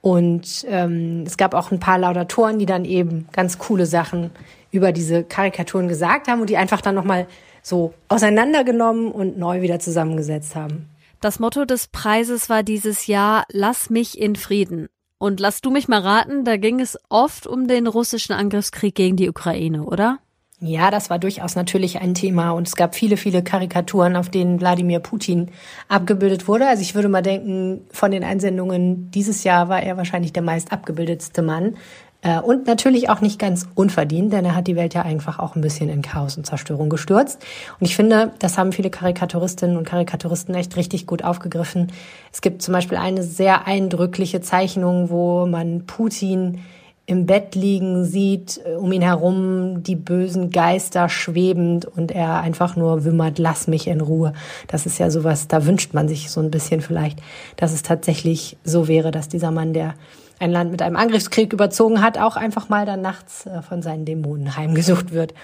Und 0.00 0.66
ähm, 0.68 1.22
es 1.26 1.36
gab 1.36 1.54
auch 1.54 1.70
ein 1.70 1.78
paar 1.78 1.96
Laudatoren, 1.96 2.58
die 2.58 2.66
dann 2.66 2.84
eben 2.84 3.28
ganz 3.30 3.58
coole 3.58 3.86
Sachen 3.86 4.30
über 4.72 4.90
diese 4.90 5.22
Karikaturen 5.22 5.86
gesagt 5.86 6.26
haben 6.26 6.40
und 6.40 6.50
die 6.50 6.56
einfach 6.56 6.80
dann 6.80 6.96
nochmal 6.96 7.28
so 7.62 7.94
auseinandergenommen 8.08 9.10
und 9.10 9.38
neu 9.38 9.62
wieder 9.62 9.78
zusammengesetzt 9.78 10.54
haben. 10.56 10.88
Das 11.20 11.38
Motto 11.38 11.64
des 11.64 11.86
Preises 11.86 12.50
war 12.50 12.62
dieses 12.62 13.06
Jahr 13.06 13.44
Lass 13.50 13.90
mich 13.90 14.18
in 14.18 14.36
Frieden. 14.36 14.88
Und 15.18 15.38
lass 15.38 15.60
du 15.60 15.70
mich 15.70 15.86
mal 15.86 16.00
raten, 16.00 16.44
da 16.44 16.56
ging 16.56 16.80
es 16.80 16.98
oft 17.08 17.46
um 17.46 17.68
den 17.68 17.86
russischen 17.86 18.32
Angriffskrieg 18.32 18.96
gegen 18.96 19.16
die 19.16 19.28
Ukraine, 19.28 19.84
oder? 19.84 20.18
Ja, 20.64 20.92
das 20.92 21.10
war 21.10 21.18
durchaus 21.18 21.56
natürlich 21.56 22.00
ein 22.00 22.14
Thema 22.14 22.50
und 22.52 22.68
es 22.68 22.76
gab 22.76 22.94
viele, 22.94 23.16
viele 23.16 23.42
Karikaturen, 23.42 24.14
auf 24.14 24.30
denen 24.30 24.60
Wladimir 24.60 25.00
Putin 25.00 25.50
abgebildet 25.88 26.46
wurde. 26.46 26.68
Also 26.68 26.82
ich 26.82 26.94
würde 26.94 27.08
mal 27.08 27.20
denken, 27.20 27.84
von 27.90 28.12
den 28.12 28.22
Einsendungen 28.22 29.10
dieses 29.10 29.42
Jahr 29.42 29.68
war 29.68 29.82
er 29.82 29.96
wahrscheinlich 29.96 30.32
der 30.32 30.42
meist 30.42 30.70
abgebildetste 30.70 31.42
Mann. 31.42 31.76
Äh, 32.22 32.40
und 32.40 32.66
natürlich 32.66 33.10
auch 33.10 33.20
nicht 33.20 33.38
ganz 33.38 33.68
unverdient, 33.74 34.32
denn 34.32 34.44
er 34.44 34.54
hat 34.54 34.68
die 34.68 34.76
Welt 34.76 34.94
ja 34.94 35.02
einfach 35.02 35.38
auch 35.38 35.56
ein 35.56 35.60
bisschen 35.60 35.88
in 35.88 36.02
Chaos 36.02 36.36
und 36.36 36.46
Zerstörung 36.46 36.88
gestürzt. 36.88 37.42
Und 37.78 37.86
ich 37.86 37.96
finde, 37.96 38.32
das 38.38 38.56
haben 38.56 38.72
viele 38.72 38.90
Karikaturistinnen 38.90 39.76
und 39.76 39.84
Karikaturisten 39.84 40.54
echt 40.54 40.76
richtig 40.76 41.06
gut 41.06 41.24
aufgegriffen. 41.24 41.92
Es 42.32 42.40
gibt 42.40 42.62
zum 42.62 42.72
Beispiel 42.72 42.98
eine 42.98 43.22
sehr 43.22 43.66
eindrückliche 43.66 44.40
Zeichnung, 44.40 45.10
wo 45.10 45.46
man 45.46 45.84
Putin 45.86 46.60
im 47.04 47.26
Bett 47.26 47.56
liegen 47.56 48.04
sieht, 48.04 48.60
äh, 48.64 48.74
um 48.74 48.92
ihn 48.92 49.02
herum 49.02 49.82
die 49.82 49.96
bösen 49.96 50.50
Geister 50.50 51.08
schwebend 51.08 51.84
und 51.84 52.12
er 52.12 52.40
einfach 52.40 52.76
nur 52.76 53.04
wimmert, 53.04 53.40
lass 53.40 53.66
mich 53.66 53.88
in 53.88 54.00
Ruhe. 54.00 54.32
Das 54.68 54.86
ist 54.86 54.98
ja 54.98 55.10
sowas, 55.10 55.48
da 55.48 55.66
wünscht 55.66 55.94
man 55.94 56.08
sich 56.08 56.30
so 56.30 56.40
ein 56.40 56.52
bisschen 56.52 56.80
vielleicht, 56.80 57.18
dass 57.56 57.72
es 57.72 57.82
tatsächlich 57.82 58.56
so 58.62 58.86
wäre, 58.86 59.10
dass 59.10 59.28
dieser 59.28 59.50
Mann, 59.50 59.72
der 59.72 59.94
ein 60.42 60.50
Land 60.50 60.72
mit 60.72 60.82
einem 60.82 60.96
Angriffskrieg 60.96 61.52
überzogen 61.52 62.02
hat, 62.02 62.18
auch 62.18 62.36
einfach 62.36 62.68
mal 62.68 62.84
dann 62.84 63.00
nachts 63.00 63.46
äh, 63.46 63.62
von 63.62 63.80
seinen 63.80 64.04
Dämonen 64.04 64.56
heimgesucht 64.56 65.12
wird. 65.12 65.34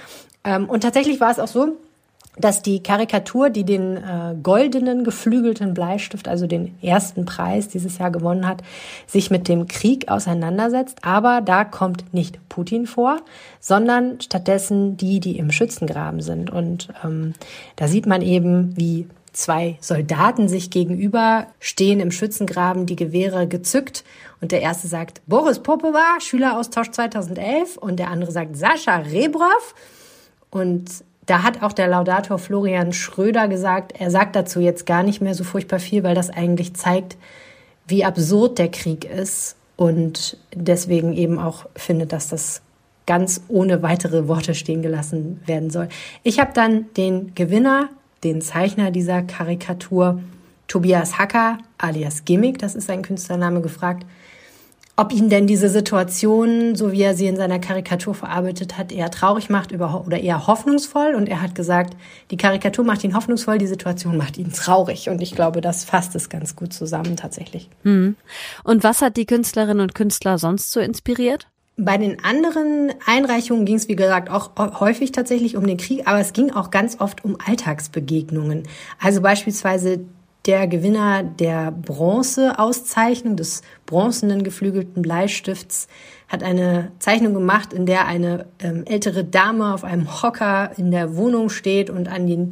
Ähm, 0.45 0.69
und 0.69 0.83
tatsächlich 0.83 1.21
war 1.21 1.31
es 1.31 1.39
auch 1.39 1.49
so, 1.49 1.77
dass 2.37 2.63
die 2.63 2.83
Karikatur, 2.83 3.51
die 3.51 3.65
den 3.65 3.97
äh, 3.97 4.35
goldenen 4.43 5.05
geflügelten 5.05 5.75
Bleistift, 5.75 6.29
also 6.29 6.47
den 6.47 6.77
ersten 6.83 7.25
Preis 7.25 7.69
dieses 7.69 7.99
Jahr 7.99 8.11
gewonnen 8.11 8.47
hat, 8.47 8.63
sich 9.07 9.31
mit 9.31 9.49
dem 9.49 9.67
Krieg 9.67 10.09
auseinandersetzt. 10.09 10.99
Aber 11.03 11.41
da 11.41 11.65
kommt 11.65 12.15
nicht 12.15 12.39
Putin 12.49 12.87
vor, 12.87 13.21
sondern 13.61 14.21
stattdessen 14.21 14.97
die, 14.97 15.21
die 15.21 15.39
im 15.39 15.51
Schützengraben 15.51 16.21
sind. 16.21 16.51
Und 16.51 16.89
ähm, 17.05 17.35
da 17.77 17.89
sieht 17.89 18.07
man 18.07 18.23
eben, 18.23 18.77
wie 18.77 19.07
zwei 19.33 19.79
Soldaten 19.81 20.49
sich 20.49 20.71
gegenüber 20.71 21.47
stehen 21.61 22.01
im 22.01 22.11
Schützengraben, 22.11 22.87
die 22.87 22.97
Gewehre 22.97 23.47
gezückt. 23.47 24.05
Und 24.41 24.53
der 24.53 24.63
erste 24.63 24.89
sagt 24.89 25.21
Boris 25.27 25.61
Popova, 25.61 26.21
Schüleraustausch 26.21 26.91
2011. 26.91 27.77
Und 27.77 27.99
der 27.99 28.11
andere 28.11 28.33
sagt 28.33 28.57
Sascha 28.57 28.97
Rebrov. 28.97 29.75
Und 30.51 31.05
da 31.27 31.43
hat 31.43 31.63
auch 31.63 31.73
der 31.73 31.89
Laudator 31.89 32.39
Florian 32.39 32.93
Schröder 32.93 33.49
gesagt, 33.49 33.93
er 33.99 34.11
sagt 34.11 34.35
dazu 34.35 34.61
jetzt 34.61 34.87
gar 34.87 35.03
nicht 35.03 35.21
mehr 35.21 35.35
so 35.35 35.45
furchtbar 35.45 35.79
viel, 35.79 36.03
weil 36.03 36.15
das 36.15 36.31
eigentlich 36.31 36.75
zeigt, 36.75 37.19
wie 37.87 38.05
absurd 38.05 38.59
der 38.59 38.71
Krieg 38.71 39.05
ist 39.05 39.57
und 39.77 40.39
deswegen 40.55 41.13
eben 41.13 41.39
auch 41.39 41.67
findet, 41.77 42.13
dass 42.13 42.29
das 42.29 42.63
ganz 43.07 43.43
ohne 43.49 43.83
weitere 43.83 44.29
Worte 44.29 44.55
stehen 44.55 44.83
gelassen 44.83 45.41
werden 45.47 45.71
soll. 45.71 45.89
Ich 46.23 46.41
habe 46.41 46.53
dann 46.53 46.93
den 46.95 47.35
Gewinner, 47.35 47.89
den 48.25 48.41
Zeichner 48.41 48.91
dieser 48.91 49.23
Karikatur, 49.23 50.21
Tobias 50.67 51.19
Hacker 51.19 51.59
alias 51.79 52.25
Gimmick, 52.25 52.59
das 52.59 52.75
ist 52.75 52.87
sein 52.87 53.03
Künstlername, 53.03 53.61
gefragt, 53.61 54.05
ob 54.99 55.13
ihn 55.13 55.29
denn 55.29 55.47
diese 55.47 55.69
Situation, 55.69 56.75
so 56.75 56.91
wie 56.91 57.03
er 57.03 57.15
sie 57.15 57.29
in 57.29 57.37
seiner 57.37 57.61
Karikatur 57.61 58.15
verarbeitet 58.15 58.77
hat, 58.77 58.91
eher 58.91 59.13
traurig 59.13 59.49
macht 59.49 59.73
oder 59.73 60.19
eher 60.19 60.49
hoffnungsvoll. 60.49 61.15
Und 61.15 61.29
er 61.29 61.41
hat 61.41 61.55
gesagt, 61.55 61.97
die 62.33 62.37
Karikatur 62.37 62.85
macht 62.85 63.05
ihn 63.05 63.15
hoffnungsvoll, 63.15 63.59
die 63.59 63.69
Situation 63.69 64.17
macht 64.17 64.39
ihn 64.39 64.53
traurig. 64.53 65.09
Und 65.09 65.23
ich 65.23 65.37
glaube, 65.37 65.61
das 65.61 65.85
fasst 65.85 66.17
es 66.17 66.31
ganz 66.31 66.57
gut 66.57 66.73
zusammen 66.73 67.17
tatsächlich. 67.17 67.71
Hm. 67.85 68.17
Und 68.65 68.83
was 68.83 69.01
hat 69.01 69.17
die 69.17 69.27
Künstlerinnen 69.27 69.83
und 69.83 69.95
Künstler 69.95 70.37
sonst 70.37 70.73
so 70.73 70.81
inspiriert? 70.81 71.47
Bei 71.81 71.97
den 71.97 72.25
anderen 72.25 72.93
Einreichungen 73.07 73.65
ging 73.65 73.77
es, 73.77 73.87
wie 73.87 73.95
gesagt, 73.95 74.31
auch 74.31 74.51
häufig 74.81 75.13
tatsächlich 75.13 75.57
um 75.57 75.65
den 75.65 75.77
Krieg, 75.77 76.09
aber 76.09 76.19
es 76.19 76.33
ging 76.33 76.51
auch 76.51 76.73
ganz 76.73 77.01
oft 77.01 77.25
um 77.25 77.37
Alltagsbegegnungen. 77.47 78.65
Also 78.99 79.21
beispielsweise 79.21 80.01
der 80.45 80.67
Gewinner 80.67 81.23
der 81.23 81.71
Bronze-Auszeichnung 81.71 83.37
des 83.37 83.63
bronzenen 83.87 84.43
geflügelten 84.43 85.03
Bleistifts 85.03 85.87
hat 86.27 86.43
eine 86.43 86.91
Zeichnung 86.99 87.33
gemacht, 87.33 87.73
in 87.73 87.87
der 87.87 88.07
eine 88.07 88.47
ähm, 88.59 88.85
ältere 88.85 89.23
Dame 89.23 89.73
auf 89.73 89.85
einem 89.85 90.21
Hocker 90.21 90.73
in 90.79 90.91
der 90.91 91.17
Wohnung 91.17 91.49
steht 91.49 91.91
und 91.91 92.09
an 92.09 92.27
die 92.27 92.49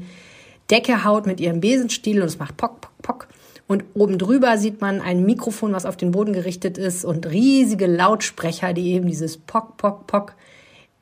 Decke 0.71 1.03
haut 1.03 1.27
mit 1.27 1.41
ihrem 1.41 1.61
Besenstiel 1.61 2.23
und 2.23 2.29
es 2.29 2.39
macht 2.39 2.57
pock, 2.57 2.81
pock, 2.81 2.93
pock. 3.03 3.29
Und 3.69 3.85
oben 3.95 4.19
drüber 4.19 4.59
sieht 4.59 4.81
man 4.81 5.01
ein 5.01 5.25
Mikrofon, 5.25 5.73
was 5.73 5.87
auf 5.87 5.97
den 5.97 6.13
Boden 6.13 6.33
gerichtet 6.33 6.79
ist 6.79 7.05
und 7.05 7.27
riesige 7.27 7.87
Lautsprecher, 7.87 8.73
die 8.73 8.93
eben 8.93 9.09
dieses 9.09 9.39
pock, 9.39 9.77
pock, 9.77 10.07
pock 10.07 10.35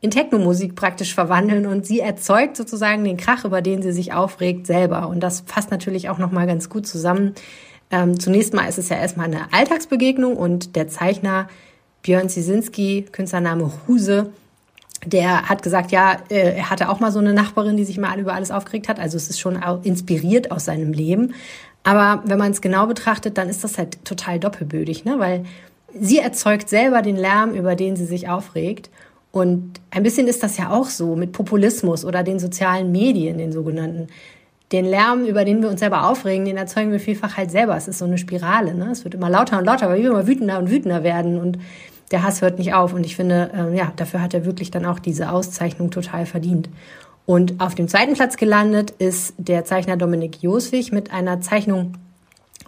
in 0.00 0.11
Technomusik 0.11 0.75
praktisch 0.75 1.14
verwandeln 1.14 1.66
und 1.66 1.87
sie 1.87 2.00
erzeugt 2.00 2.59
sozusagen 2.59 3.04
den 3.04 3.16
Krach, 3.16 3.44
über 3.47 3.62
den 3.62 3.80
sie 3.80 3.92
sich 3.92 4.12
aufregt, 4.12 4.66
selber. 4.66 5.09
Und 5.09 5.21
das 5.21 5.44
fasst 5.47 5.71
natürlich 5.71 6.11
auch 6.11 6.18
nochmal 6.18 6.47
ganz 6.47 6.68
gut 6.68 6.87
zusammen. 6.87 7.35
Ähm, 7.90 8.21
zunächst 8.21 8.52
mal 8.52 8.68
ist 8.68 8.78
es 8.78 8.90
ja 8.90 8.97
erstmal 8.97 9.26
eine 9.26 9.52
Alltagsbegegnung 9.52 10.37
und 10.37 10.76
der 10.76 10.88
Zeichner 10.88 11.49
Björn 12.02 12.28
Ziesinski, 12.28 13.06
Künstlername 13.12 13.73
Huse, 13.88 14.30
der 15.06 15.49
hat 15.49 15.62
gesagt, 15.62 15.90
ja, 15.90 16.18
äh, 16.28 16.56
er 16.56 16.71
hatte 16.71 16.90
auch 16.90 17.00
mal 17.00 17.11
so 17.11 17.18
eine 17.18 17.33
Nachbarin, 17.33 17.76
die 17.76 17.85
sich 17.85 17.99
mal 17.99 18.18
über 18.18 18.35
alles 18.35 18.50
aufgeregt 18.50 18.88
hat. 18.88 19.00
Also 19.00 19.16
es 19.16 19.30
ist 19.30 19.40
schon 19.40 19.59
inspiriert 19.85 20.50
aus 20.50 20.66
seinem 20.66 20.92
Leben. 20.92 21.35
Aber 21.84 22.22
wenn 22.24 22.38
man 22.38 22.50
es 22.50 22.62
genau 22.62 22.86
betrachtet, 22.86 23.38
dann 23.38 23.48
ist 23.48 23.62
das 23.62 23.78
halt 23.78 24.04
total 24.04 24.40
doppelbödig, 24.40 25.04
ne? 25.04 25.18
weil 25.18 25.44
sie 25.98 26.18
erzeugt 26.18 26.68
selber 26.68 27.02
den 27.02 27.16
Lärm, 27.16 27.54
über 27.54 27.76
den 27.76 27.94
sie 27.94 28.06
sich 28.06 28.28
aufregt. 28.28 28.90
Und 29.30 29.80
ein 29.90 30.02
bisschen 30.02 30.26
ist 30.26 30.42
das 30.42 30.56
ja 30.56 30.70
auch 30.70 30.86
so 30.86 31.14
mit 31.14 31.32
Populismus 31.32 32.04
oder 32.04 32.22
den 32.22 32.38
sozialen 32.38 32.90
Medien, 32.90 33.38
den 33.38 33.52
sogenannten. 33.52 34.08
Den 34.72 34.86
Lärm, 34.86 35.24
über 35.24 35.44
den 35.44 35.60
wir 35.60 35.68
uns 35.68 35.80
selber 35.80 36.08
aufregen, 36.08 36.46
den 36.46 36.56
erzeugen 36.56 36.90
wir 36.90 37.00
vielfach 37.00 37.36
halt 37.36 37.50
selber. 37.50 37.76
Es 37.76 37.86
ist 37.86 37.98
so 37.98 38.06
eine 38.06 38.16
Spirale. 38.16 38.74
Ne? 38.74 38.88
Es 38.90 39.04
wird 39.04 39.14
immer 39.14 39.28
lauter 39.28 39.58
und 39.58 39.66
lauter, 39.66 39.88
weil 39.88 40.02
wir 40.02 40.10
immer 40.10 40.26
wütender 40.26 40.58
und 40.58 40.70
wütender 40.70 41.02
werden. 41.02 41.38
Und 41.38 41.58
der 42.10 42.22
Hass 42.22 42.42
hört 42.42 42.58
nicht 42.58 42.74
auf. 42.74 42.94
Und 42.94 43.04
ich 43.04 43.14
finde, 43.14 43.50
äh, 43.54 43.76
ja, 43.76 43.92
dafür 43.96 44.22
hat 44.22 44.34
er 44.34 44.46
wirklich 44.46 44.70
dann 44.70 44.86
auch 44.86 44.98
diese 44.98 45.30
Auszeichnung 45.30 45.90
total 45.90 46.26
verdient. 46.26 46.70
Und 47.26 47.61
auf 47.61 47.75
dem 47.75 47.88
zweiten 47.88 48.14
Platz 48.14 48.37
gelandet 48.37 48.90
ist 48.90 49.35
der 49.38 49.64
Zeichner 49.64 49.97
Dominik 49.97 50.43
Joswig 50.43 50.93
mit 50.93 51.11
einer 51.11 51.40
Zeichnung, 51.40 51.95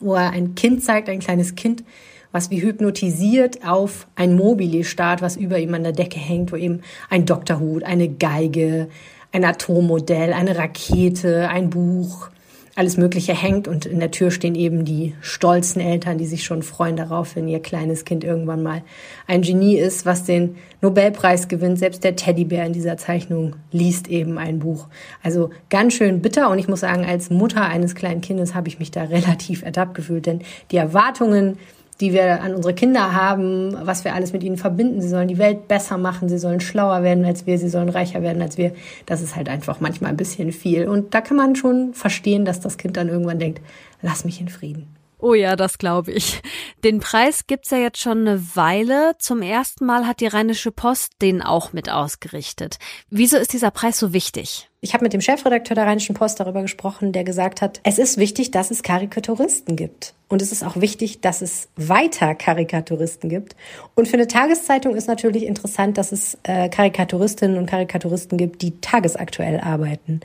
wo 0.01 0.15
er 0.15 0.31
ein 0.31 0.55
Kind 0.55 0.83
zeigt, 0.83 1.09
ein 1.09 1.21
kleines 1.21 1.55
Kind, 1.55 1.85
was 2.33 2.51
wie 2.51 2.63
hypnotisiert 2.63 3.67
auf 3.67 4.07
ein 4.15 4.35
Mobile 4.35 4.85
starrt, 4.85 5.23
was 5.23 5.37
über 5.37 5.59
ihm 5.59 5.75
an 5.75 5.83
der 5.83 5.93
Decke 5.93 6.19
hängt, 6.19 6.53
wo 6.53 6.57
eben 6.57 6.81
ein 7.11 7.27
Doktorhut, 7.27 7.85
eine 7.85 8.09
Geige, 8.09 8.89
ein 9.33 9.45
Atommodell, 9.45 10.33
eine 10.33 10.57
Rakete, 10.57 11.49
ein 11.49 11.71
Buch, 11.71 12.31
alles 12.77 12.99
Mögliche 12.99 13.35
hängt 13.35 13.69
und 13.69 13.87
in 13.87 14.01
der 14.01 14.11
Tür 14.11 14.31
stehen 14.31 14.55
eben 14.55 14.85
die 14.85 15.15
stolzen 15.23 15.81
Eltern, 15.81 16.19
die 16.19 16.27
sich 16.27 16.45
schon 16.45 16.63
freuen 16.63 16.97
darauf, 16.97 17.35
wenn 17.35 17.49
ihr 17.49 17.61
kleines 17.61 18.05
Kind 18.05 18.23
irgendwann 18.23 18.63
mal 18.63 18.83
ein 19.27 19.41
Genie 19.41 19.77
ist, 19.79 20.05
was 20.05 20.25
den 20.25 20.57
Nobelpreis 20.83 21.49
gewinnt. 21.49 21.79
Selbst 21.79 22.05
der 22.05 22.17
Teddybär 22.17 22.67
in 22.67 22.75
dieser 22.75 22.99
Zeichnung 22.99 23.57
liest 23.73 24.09
eben 24.09 24.37
ein 24.37 24.59
Buch. 24.59 24.89
Also 25.23 25.49
ganz 25.71 25.95
schön 25.95 26.21
bitter 26.21 26.51
und 26.51 26.59
ich 26.59 26.69
muss 26.69 26.81
sagen, 26.81 27.07
als 27.07 27.31
Mutter 27.31 27.63
eines 27.63 27.95
kleinen 27.95 28.21
Kindes 28.21 28.55
habe 28.55 28.69
ich 28.69 28.79
mich 28.79 28.91
da 28.91 29.03
relativ 29.05 29.63
ertappt 29.63 29.95
gefühlt, 29.95 30.27
denn 30.27 30.43
die 30.71 30.77
Erwartungen, 30.77 31.57
die 32.01 32.13
wir 32.13 32.43
an 32.43 32.55
unsere 32.55 32.75
Kinder 32.75 33.13
haben, 33.15 33.77
was 33.87 34.05
wir 34.05 34.15
alles 34.15 34.33
mit 34.33 34.43
ihnen 34.43 34.57
verbinden. 34.57 35.01
Sie 35.01 35.09
sollen 35.09 35.29
die 35.29 35.39
Welt 35.39 35.69
besser 35.69 35.97
machen, 35.97 36.29
sie 36.29 36.39
sollen 36.39 36.61
schlauer 36.61 37.03
werden 37.03 37.25
als 37.25 37.47
wir, 37.47 37.59
sie 37.59 37.69
sollen 37.69 37.89
reicher 37.89 38.23
werden 38.23 38.43
als 38.43 38.59
wir. 38.59 38.73
Das 39.07 39.23
ist 39.23 39.37
halt 39.37 39.49
einfach 39.49 39.81
manchmal 39.81 40.11
ein 40.11 40.17
bisschen 40.17 40.53
viel. 40.53 40.89
Und 40.89 41.15
da 41.15 41.21
kann 41.21 41.37
man 41.37 41.57
schon 41.57 41.95
verstehen, 41.95 42.45
dass 42.45 42.61
das 42.61 42.77
Kind 42.77 42.97
dann 42.97 43.09
irgendwann 43.09 43.39
denkt, 43.39 43.61
lass 44.03 44.25
mich 44.25 44.41
in 44.41 44.49
Frieden. 44.49 44.97
Oh 45.19 45.33
ja, 45.33 45.57
das 45.57 45.79
glaube 45.79 46.13
ich. 46.13 46.43
Den 46.85 47.01
Preis 47.01 47.47
gibt's 47.47 47.71
ja 47.71 47.79
jetzt 47.79 48.01
schon 48.01 48.29
eine 48.29 48.55
Weile. 48.55 49.15
Zum 49.19 49.41
ersten 49.41 49.87
Mal 49.87 50.07
hat 50.07 50.21
die 50.21 50.27
Rheinische 50.27 50.73
Post 50.73 51.15
den 51.23 51.41
auch 51.41 51.73
mit 51.73 51.91
ausgerichtet. 51.91 52.77
Wieso 53.09 53.39
ist 53.39 53.55
dieser 53.55 53.71
Preis 53.71 53.99
so 53.99 54.13
wichtig? 54.13 54.69
Ich 54.87 54.95
habe 54.95 55.03
mit 55.03 55.13
dem 55.13 55.21
Chefredakteur 55.21 55.75
der 55.75 55.85
Rheinischen 55.85 56.15
Post 56.15 56.39
darüber 56.39 56.63
gesprochen, 56.63 57.11
der 57.11 57.25
gesagt 57.25 57.61
hat, 57.61 57.81
es 57.83 57.99
ist 57.99 58.19
wichtig, 58.19 58.53
dass 58.53 58.71
es 58.71 58.85
Karikaturisten 58.85 59.75
gibt. 59.75 60.15
Und 60.29 60.43
es 60.43 60.53
ist 60.53 60.63
auch 60.63 60.77
wichtig, 60.77 61.21
dass 61.21 61.43
es 61.43 61.67
weiter 61.75 62.37
Karikaturisten 62.37 63.29
gibt. 63.29 63.57
Und 63.97 64.07
für 64.07 64.15
eine 64.15 64.29
Tageszeitung 64.29 64.95
ist 64.95 65.09
natürlich 65.09 65.45
interessant, 65.45 65.99
dass 65.99 66.13
es 66.13 66.39
äh, 66.45 66.69
Karikaturistinnen 66.69 67.59
und 67.59 67.67
Karikaturisten 67.67 68.39
gibt, 68.39 68.63
die 68.63 68.81
tagesaktuell 68.81 69.59
arbeiten. 69.59 70.21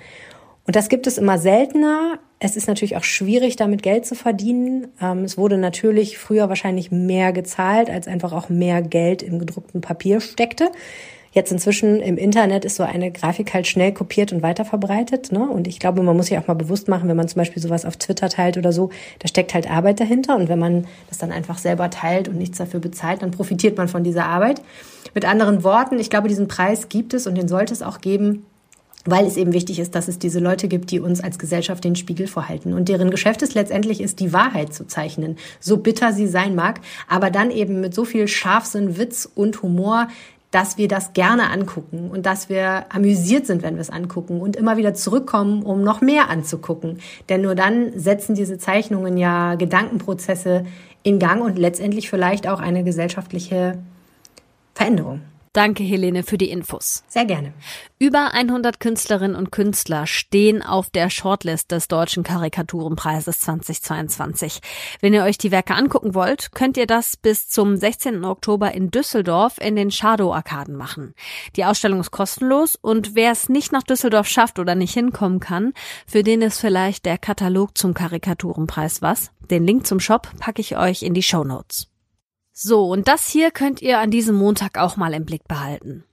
Und 0.68 0.76
das 0.76 0.90
gibt 0.90 1.08
es 1.08 1.18
immer 1.18 1.40
seltener. 1.40 2.20
Es 2.38 2.56
ist 2.56 2.68
natürlich 2.68 2.98
auch 2.98 3.04
schwierig, 3.04 3.56
damit 3.56 3.82
Geld 3.82 4.06
zu 4.06 4.14
verdienen. 4.14 4.90
Ähm, 5.02 5.24
es 5.24 5.40
wurde 5.40 5.58
natürlich 5.58 6.20
früher 6.20 6.50
wahrscheinlich 6.50 6.92
mehr 6.92 7.34
gezahlt, 7.34 7.90
als 7.90 8.08
einfach 8.08 8.32
auch 8.32 8.50
mehr 8.50 8.84
Geld 8.84 9.24
im 9.24 9.40
gedruckten 9.40 9.82
Papier 9.82 10.22
steckte. 10.22 10.72
Jetzt 11.34 11.52
inzwischen 11.52 12.02
im 12.02 12.18
Internet 12.18 12.66
ist 12.66 12.76
so 12.76 12.84
eine 12.84 13.10
Grafik 13.10 13.54
halt 13.54 13.66
schnell 13.66 13.94
kopiert 13.94 14.34
und 14.34 14.44
weiterverbreitet. 14.44 15.32
Ne? 15.32 15.48
Und 15.48 15.66
ich 15.66 15.80
glaube, 15.80 16.04
man 16.04 16.18
muss 16.18 16.26
sich 16.26 16.38
auch 16.38 16.48
mal 16.48 16.56
bewusst 16.56 16.90
machen, 16.90 17.08
wenn 17.08 17.16
man 17.16 17.30
zum 17.30 17.40
Beispiel 17.40 17.62
sowas 17.62 17.86
auf 17.86 17.96
Twitter 17.96 18.28
teilt 18.28 18.58
oder 18.58 18.74
so, 18.74 18.90
da 19.20 19.30
steckt 19.30 19.54
halt 19.54 19.70
Arbeit 19.72 20.02
dahinter. 20.02 20.36
Und 20.36 20.50
wenn 20.50 20.60
man 20.60 20.88
das 21.08 21.20
dann 21.20 21.32
einfach 21.32 21.58
selber 21.58 21.90
teilt 21.90 22.28
und 22.28 22.38
nichts 22.38 22.58
dafür 22.58 22.82
bezahlt, 22.82 23.22
dann 23.22 23.32
profitiert 23.32 23.78
man 23.78 23.88
von 23.88 24.04
dieser 24.04 24.26
Arbeit. 24.26 24.62
Mit 25.14 25.26
anderen 25.26 25.64
Worten, 25.64 26.00
ich 26.00 26.10
glaube, 26.10 26.28
diesen 26.28 26.50
Preis 26.50 26.90
gibt 26.90 27.14
es 27.14 27.28
und 27.28 27.36
den 27.36 27.48
sollte 27.48 27.74
es 27.74 27.82
auch 27.82 28.02
geben, 28.02 28.46
weil 29.06 29.26
es 29.26 29.38
eben 29.38 29.54
wichtig 29.54 29.80
ist, 29.80 29.96
dass 29.96 30.08
es 30.08 30.20
diese 30.20 30.40
Leute 30.40 30.68
gibt, 30.68 30.92
die 30.92 31.00
uns 31.00 31.22
als 31.22 31.40
Gesellschaft 31.40 31.84
den 31.84 31.96
Spiegel 31.96 32.28
vorhalten 32.28 32.74
und 32.74 32.88
deren 32.88 33.10
Geschäft 33.10 33.42
es 33.42 33.56
letztendlich 33.56 34.02
ist, 34.02 34.20
die 34.20 34.32
Wahrheit 34.32 34.74
zu 34.74 34.86
zeichnen, 34.86 35.38
so 35.60 35.78
bitter 35.78 36.14
sie 36.14 36.28
sein 36.28 36.56
mag, 36.56 36.82
aber 37.10 37.32
dann 37.32 37.52
eben 37.52 37.82
mit 37.82 37.96
so 37.96 38.06
viel 38.06 38.28
Scharfsinn, 38.28 38.98
Witz 38.98 39.28
und 39.34 39.64
Humor, 39.64 40.08
dass 40.52 40.78
wir 40.78 40.90
das 40.90 41.14
gerne 41.14 41.50
angucken 41.50 42.12
und 42.12 42.26
dass 42.26 42.50
wir 42.50 42.86
amüsiert 42.94 43.48
sind, 43.48 43.64
wenn 43.64 43.76
wir 43.76 43.82
es 43.82 43.90
angucken 43.90 44.42
und 44.42 44.58
immer 44.58 44.78
wieder 44.78 44.94
zurückkommen, 44.94 45.64
um 45.64 45.82
noch 45.82 46.02
mehr 46.02 46.30
anzugucken. 46.30 47.00
Denn 47.30 47.42
nur 47.42 47.56
dann 47.56 47.98
setzen 47.98 48.36
diese 48.36 48.58
Zeichnungen 48.58 49.18
ja 49.18 49.56
Gedankenprozesse 49.56 50.66
in 51.04 51.20
Gang 51.20 51.42
und 51.42 51.58
letztendlich 51.58 52.10
vielleicht 52.10 52.48
auch 52.48 52.60
eine 52.60 52.84
gesellschaftliche 52.84 53.80
Veränderung. 54.76 55.22
Danke, 55.54 55.84
Helene, 55.84 56.24
für 56.24 56.38
die 56.38 56.50
Infos. 56.50 57.04
Sehr 57.10 57.26
gerne. 57.26 57.54
Über 58.00 58.34
100 58.34 58.80
Künstlerinnen 58.80 59.36
und 59.36 59.52
Künstler 59.52 60.08
stehen 60.08 60.64
auf 60.64 60.90
der 60.90 61.10
Shortlist 61.10 61.72
des 61.72 61.90
Deutschen 61.90 62.24
Karikaturenpreises 62.24 63.40
2022. 63.40 64.62
Wenn 65.02 65.14
ihr 65.14 65.24
euch 65.24 65.38
die 65.38 65.52
Werke 65.52 65.76
angucken 65.76 66.16
wollt, 66.16 66.54
könnt 66.54 66.78
ihr 66.78 66.88
das 66.88 67.18
bis 67.18 67.50
zum 67.50 67.76
16. 67.76 68.24
Oktober 68.24 68.72
in 68.72 68.92
Düsseldorf 68.92 69.58
in 69.60 69.76
den 69.76 69.92
Shadow-Arkaden 69.92 70.78
machen. 70.78 71.14
Die 71.58 71.66
Ausstellung 71.66 72.00
ist 72.00 72.12
kostenlos 72.12 72.78
und 72.78 73.16
wer 73.16 73.34
es 73.34 73.50
nicht 73.50 73.74
nach 73.74 73.84
Düsseldorf 73.84 74.30
schafft 74.30 74.58
oder 74.58 74.76
nicht 74.76 74.94
hinkommen 74.94 75.42
kann, 75.42 75.74
für 76.08 76.24
den 76.24 76.42
ist 76.42 76.62
vielleicht 76.62 77.06
der 77.06 77.18
Katalog 77.18 77.78
zum 77.78 77.94
Karikaturenpreis 77.94 79.02
was. 79.02 79.32
Den 79.50 79.68
Link 79.68 79.86
zum 79.86 80.00
Shop 80.00 80.30
packe 80.40 80.62
ich 80.62 80.78
euch 80.78 81.04
in 81.04 81.14
die 81.14 81.24
Show 81.24 81.44
Notes. 81.44 81.91
So, 82.54 82.90
und 82.90 83.08
das 83.08 83.28
hier 83.28 83.52
könnt 83.52 83.82
ihr 83.82 84.00
an 84.00 84.12
diesem 84.12 84.36
Montag 84.36 84.78
auch 84.78 84.98
mal 84.98 85.14
im 85.14 85.26
Blick 85.26 85.48
behalten. 85.48 86.04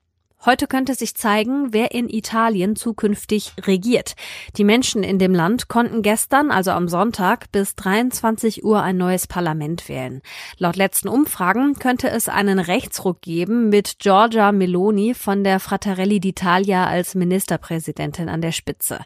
Heute 0.46 0.68
könnte 0.68 0.94
sich 0.94 1.16
zeigen, 1.16 1.72
wer 1.72 1.90
in 1.90 2.08
Italien 2.08 2.76
zukünftig 2.76 3.54
regiert. 3.66 4.14
Die 4.56 4.62
Menschen 4.62 5.02
in 5.02 5.18
dem 5.18 5.34
Land 5.34 5.66
konnten 5.66 6.00
gestern, 6.02 6.52
also 6.52 6.70
am 6.70 6.86
Sonntag, 6.86 7.50
bis 7.50 7.74
23 7.74 8.62
Uhr 8.62 8.80
ein 8.80 8.96
neues 8.96 9.26
Parlament 9.26 9.88
wählen. 9.88 10.22
Laut 10.56 10.76
letzten 10.76 11.08
Umfragen 11.08 11.74
könnte 11.74 12.08
es 12.08 12.28
einen 12.28 12.60
Rechtsruck 12.60 13.20
geben 13.20 13.68
mit 13.68 13.98
Giorgia 13.98 14.52
Meloni 14.52 15.14
von 15.14 15.42
der 15.42 15.58
Frattarelli 15.58 16.18
d'Italia 16.18 16.86
als 16.86 17.16
Ministerpräsidentin 17.16 18.28
an 18.28 18.40
der 18.40 18.52
Spitze. 18.52 19.00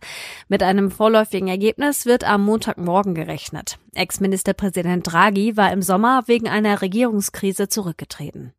Mit 0.48 0.62
einem 0.62 0.90
vorläufigen 0.90 1.48
Ergebnis 1.48 2.04
wird 2.04 2.24
am 2.24 2.44
Montagmorgen 2.44 3.14
gerechnet. 3.14 3.78
Ex-Ministerpräsident 3.94 5.10
Draghi 5.10 5.56
war 5.56 5.72
im 5.72 5.80
Sommer 5.80 6.24
wegen 6.26 6.48
einer 6.48 6.82
Regierungskrise 6.82 7.68
zurückgetreten. 7.68 8.52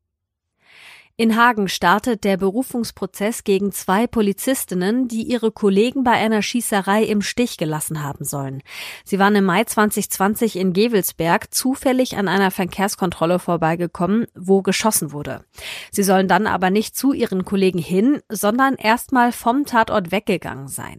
In 1.16 1.36
Hagen 1.36 1.68
startet 1.68 2.24
der 2.24 2.38
Berufungsprozess 2.38 3.44
gegen 3.44 3.72
zwei 3.72 4.08
Polizistinnen, 4.08 5.08
die 5.08 5.22
ihre 5.22 5.52
Kollegen 5.52 6.04
bei 6.04 6.14
einer 6.14 6.42
Schießerei 6.42 7.04
im 7.04 7.22
Stich 7.22 7.58
gelassen 7.58 8.02
haben 8.02 8.26
sollen. 8.26 8.64
Sie 9.06 9.20
waren 9.20 9.36
im 9.36 9.44
Mai 9.44 9.64
2020 9.64 10.56
in 10.56 10.74
Gewelsberg 10.74 11.54
zufällig 11.54 12.18
an 12.18 12.28
einer 12.28 12.50
Verkehrskontrolle 12.50 13.38
vorbeigekommen, 13.38 14.26
wo 14.34 14.64
geschossen 14.64 15.12
wurde. 15.12 15.46
Sie 15.92 16.02
sollen 16.02 16.28
dann 16.28 16.48
aber 16.48 16.72
nicht 16.72 16.98
zu 16.98 17.14
ihren 17.14 17.46
Kollegen 17.46 17.78
hin, 17.78 18.20
sondern 18.28 18.74
erstmal 18.74 19.32
vom 19.32 19.66
Tatort 19.66 20.12
weggegangen 20.12 20.68
sein. 20.68 20.98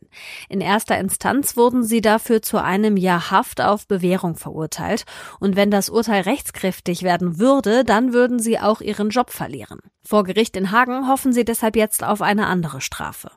In 0.48 0.60
erster 0.60 0.96
Instanz 0.96 1.56
wurden 1.56 1.82
sie 1.82 2.02
dafür 2.02 2.40
zu 2.40 2.62
einem 2.62 2.96
Jahr 2.96 3.32
Haft 3.32 3.60
auf 3.60 3.88
Bewährung 3.88 4.36
verurteilt. 4.36 5.06
Und 5.40 5.56
wenn 5.56 5.72
das 5.72 5.90
Urteil 5.90 6.22
rechtskräftig 6.22 7.02
werden 7.02 7.40
würde, 7.40 7.82
dann 7.82 8.12
würden 8.12 8.38
sie 8.38 8.60
auch 8.60 8.80
ihren 8.80 9.08
Job 9.08 9.30
verlieren. 9.30 9.80
Vor 10.06 10.24
Gericht 10.24 10.56
in 10.56 10.70
Hagen 10.70 11.08
hoffen 11.08 11.32
sie 11.32 11.44
deshalb 11.44 11.76
jetzt 11.76 12.04
auf 12.04 12.20
eine 12.20 12.46
andere 12.46 12.80
Strafe. 12.80 13.30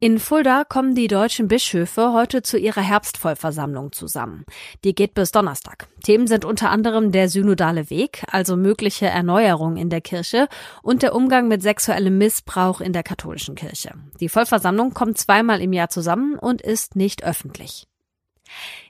In 0.00 0.18
Fulda 0.18 0.64
kommen 0.64 0.94
die 0.94 1.06
deutschen 1.06 1.48
Bischöfe 1.48 2.12
heute 2.12 2.42
zu 2.42 2.58
ihrer 2.58 2.82
Herbstvollversammlung 2.82 3.92
zusammen. 3.92 4.44
Die 4.84 4.94
geht 4.94 5.14
bis 5.14 5.30
Donnerstag. 5.32 5.88
Themen 6.02 6.26
sind 6.26 6.44
unter 6.44 6.68
anderem 6.68 7.10
der 7.10 7.30
synodale 7.30 7.88
Weg, 7.88 8.22
also 8.26 8.56
mögliche 8.56 9.06
Erneuerung 9.06 9.78
in 9.78 9.88
der 9.88 10.02
Kirche 10.02 10.48
und 10.82 11.02
der 11.02 11.14
Umgang 11.14 11.48
mit 11.48 11.62
sexuellem 11.62 12.18
Missbrauch 12.18 12.82
in 12.82 12.92
der 12.92 13.02
katholischen 13.02 13.54
Kirche. 13.54 13.94
Die 14.20 14.28
Vollversammlung 14.28 14.92
kommt 14.92 15.16
zweimal 15.16 15.62
im 15.62 15.72
Jahr 15.72 15.88
zusammen 15.88 16.38
und 16.38 16.60
ist 16.60 16.96
nicht 16.96 17.24
öffentlich. 17.24 17.86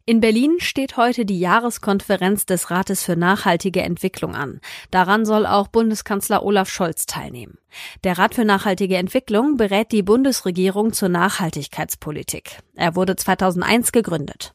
In 0.07 0.21
Berlin 0.21 0.57
steht 0.59 0.99
heute 0.99 1.25
die 1.25 1.40
Jahreskonferenz 1.40 2.45
des 2.45 2.71
Rates 2.71 3.03
für 3.03 3.17
nachhaltige 3.17 3.81
Entwicklung 3.81 4.35
an. 4.35 4.61
Daran 4.90 5.25
soll 5.25 5.47
auch 5.47 5.69
Bundeskanzler 5.69 6.43
Olaf 6.43 6.69
Scholz 6.69 7.07
teilnehmen. 7.07 7.57
Der 8.05 8.19
Rat 8.19 8.35
für 8.35 8.45
nachhaltige 8.45 8.99
Entwicklung 8.99 9.57
berät 9.57 9.93
die 9.93 10.03
Bundesregierung 10.03 10.93
zur 10.93 11.09
Nachhaltigkeitspolitik. 11.09 12.59
Er 12.75 12.97
wurde 12.97 13.17
2001 13.17 13.93
gegründet. 13.93 14.55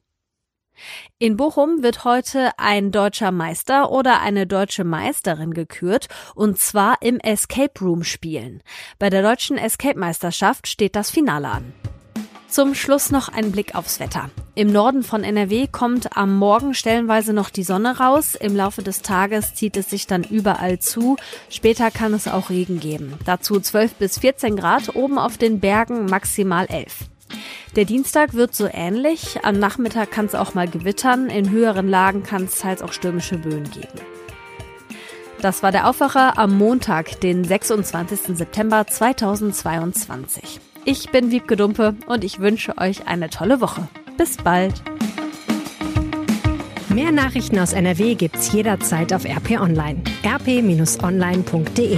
In 1.17 1.35
Bochum 1.35 1.81
wird 1.81 2.03
heute 2.03 2.51
ein 2.57 2.91
deutscher 2.91 3.31
Meister 3.31 3.91
oder 3.91 4.21
eine 4.21 4.45
deutsche 4.45 4.83
Meisterin 4.83 5.55
gekürt, 5.55 6.09
und 6.35 6.59
zwar 6.59 7.01
im 7.01 7.19
Escape 7.19 7.73
Room 7.81 8.03
Spielen. 8.03 8.61
Bei 8.99 9.09
der 9.09 9.23
deutschen 9.23 9.57
Escape 9.57 9.97
Meisterschaft 9.97 10.67
steht 10.67 10.95
das 10.95 11.09
Finale 11.09 11.49
an. 11.49 11.73
Zum 12.49 12.73
Schluss 12.73 13.11
noch 13.11 13.29
ein 13.29 13.51
Blick 13.51 13.75
aufs 13.75 13.99
Wetter. 13.99 14.31
Im 14.55 14.71
Norden 14.71 15.03
von 15.03 15.23
NRW 15.23 15.67
kommt 15.67 16.17
am 16.17 16.35
Morgen 16.35 16.73
stellenweise 16.73 17.31
noch 17.31 17.51
die 17.51 17.63
Sonne 17.63 17.99
raus. 17.99 18.33
Im 18.33 18.55
Laufe 18.55 18.81
des 18.81 19.03
Tages 19.03 19.53
zieht 19.53 19.77
es 19.77 19.91
sich 19.91 20.07
dann 20.07 20.23
überall 20.23 20.79
zu. 20.79 21.15
Später 21.49 21.91
kann 21.91 22.11
es 22.13 22.27
auch 22.27 22.49
Regen 22.49 22.79
geben. 22.79 23.13
Dazu 23.23 23.59
12 23.59 23.93
bis 23.93 24.17
14 24.17 24.55
Grad, 24.55 24.95
oben 24.95 25.19
auf 25.19 25.37
den 25.37 25.59
Bergen 25.59 26.05
maximal 26.05 26.65
11. 26.65 27.05
Der 27.75 27.85
Dienstag 27.85 28.33
wird 28.33 28.55
so 28.55 28.67
ähnlich. 28.71 29.39
Am 29.43 29.59
Nachmittag 29.59 30.09
kann 30.09 30.25
es 30.25 30.33
auch 30.33 30.55
mal 30.55 30.67
gewittern. 30.67 31.29
In 31.29 31.51
höheren 31.51 31.87
Lagen 31.87 32.23
kann 32.23 32.45
es 32.45 32.57
teils 32.57 32.81
auch 32.81 32.93
stürmische 32.93 33.37
Böen 33.37 33.69
geben. 33.69 33.99
Das 35.39 35.61
war 35.61 35.71
der 35.71 35.87
Aufwacher 35.87 36.39
am 36.39 36.57
Montag, 36.57 37.21
den 37.21 37.43
26. 37.43 38.35
September 38.35 38.87
2022. 38.87 40.59
Ich 40.85 41.09
bin 41.11 41.31
Wiebke 41.31 41.55
Dumpe 41.55 41.95
und 42.07 42.23
ich 42.23 42.39
wünsche 42.39 42.77
euch 42.77 43.07
eine 43.07 43.29
tolle 43.29 43.61
Woche. 43.61 43.87
Bis 44.17 44.37
bald. 44.37 44.81
Mehr 46.89 47.11
Nachrichten 47.11 47.59
aus 47.59 47.73
NRW 47.73 48.15
gibt's 48.15 48.51
jederzeit 48.51 49.13
auf 49.13 49.25
RP 49.25 49.59
Online. 49.59 50.01
rp-online.de 50.25 51.97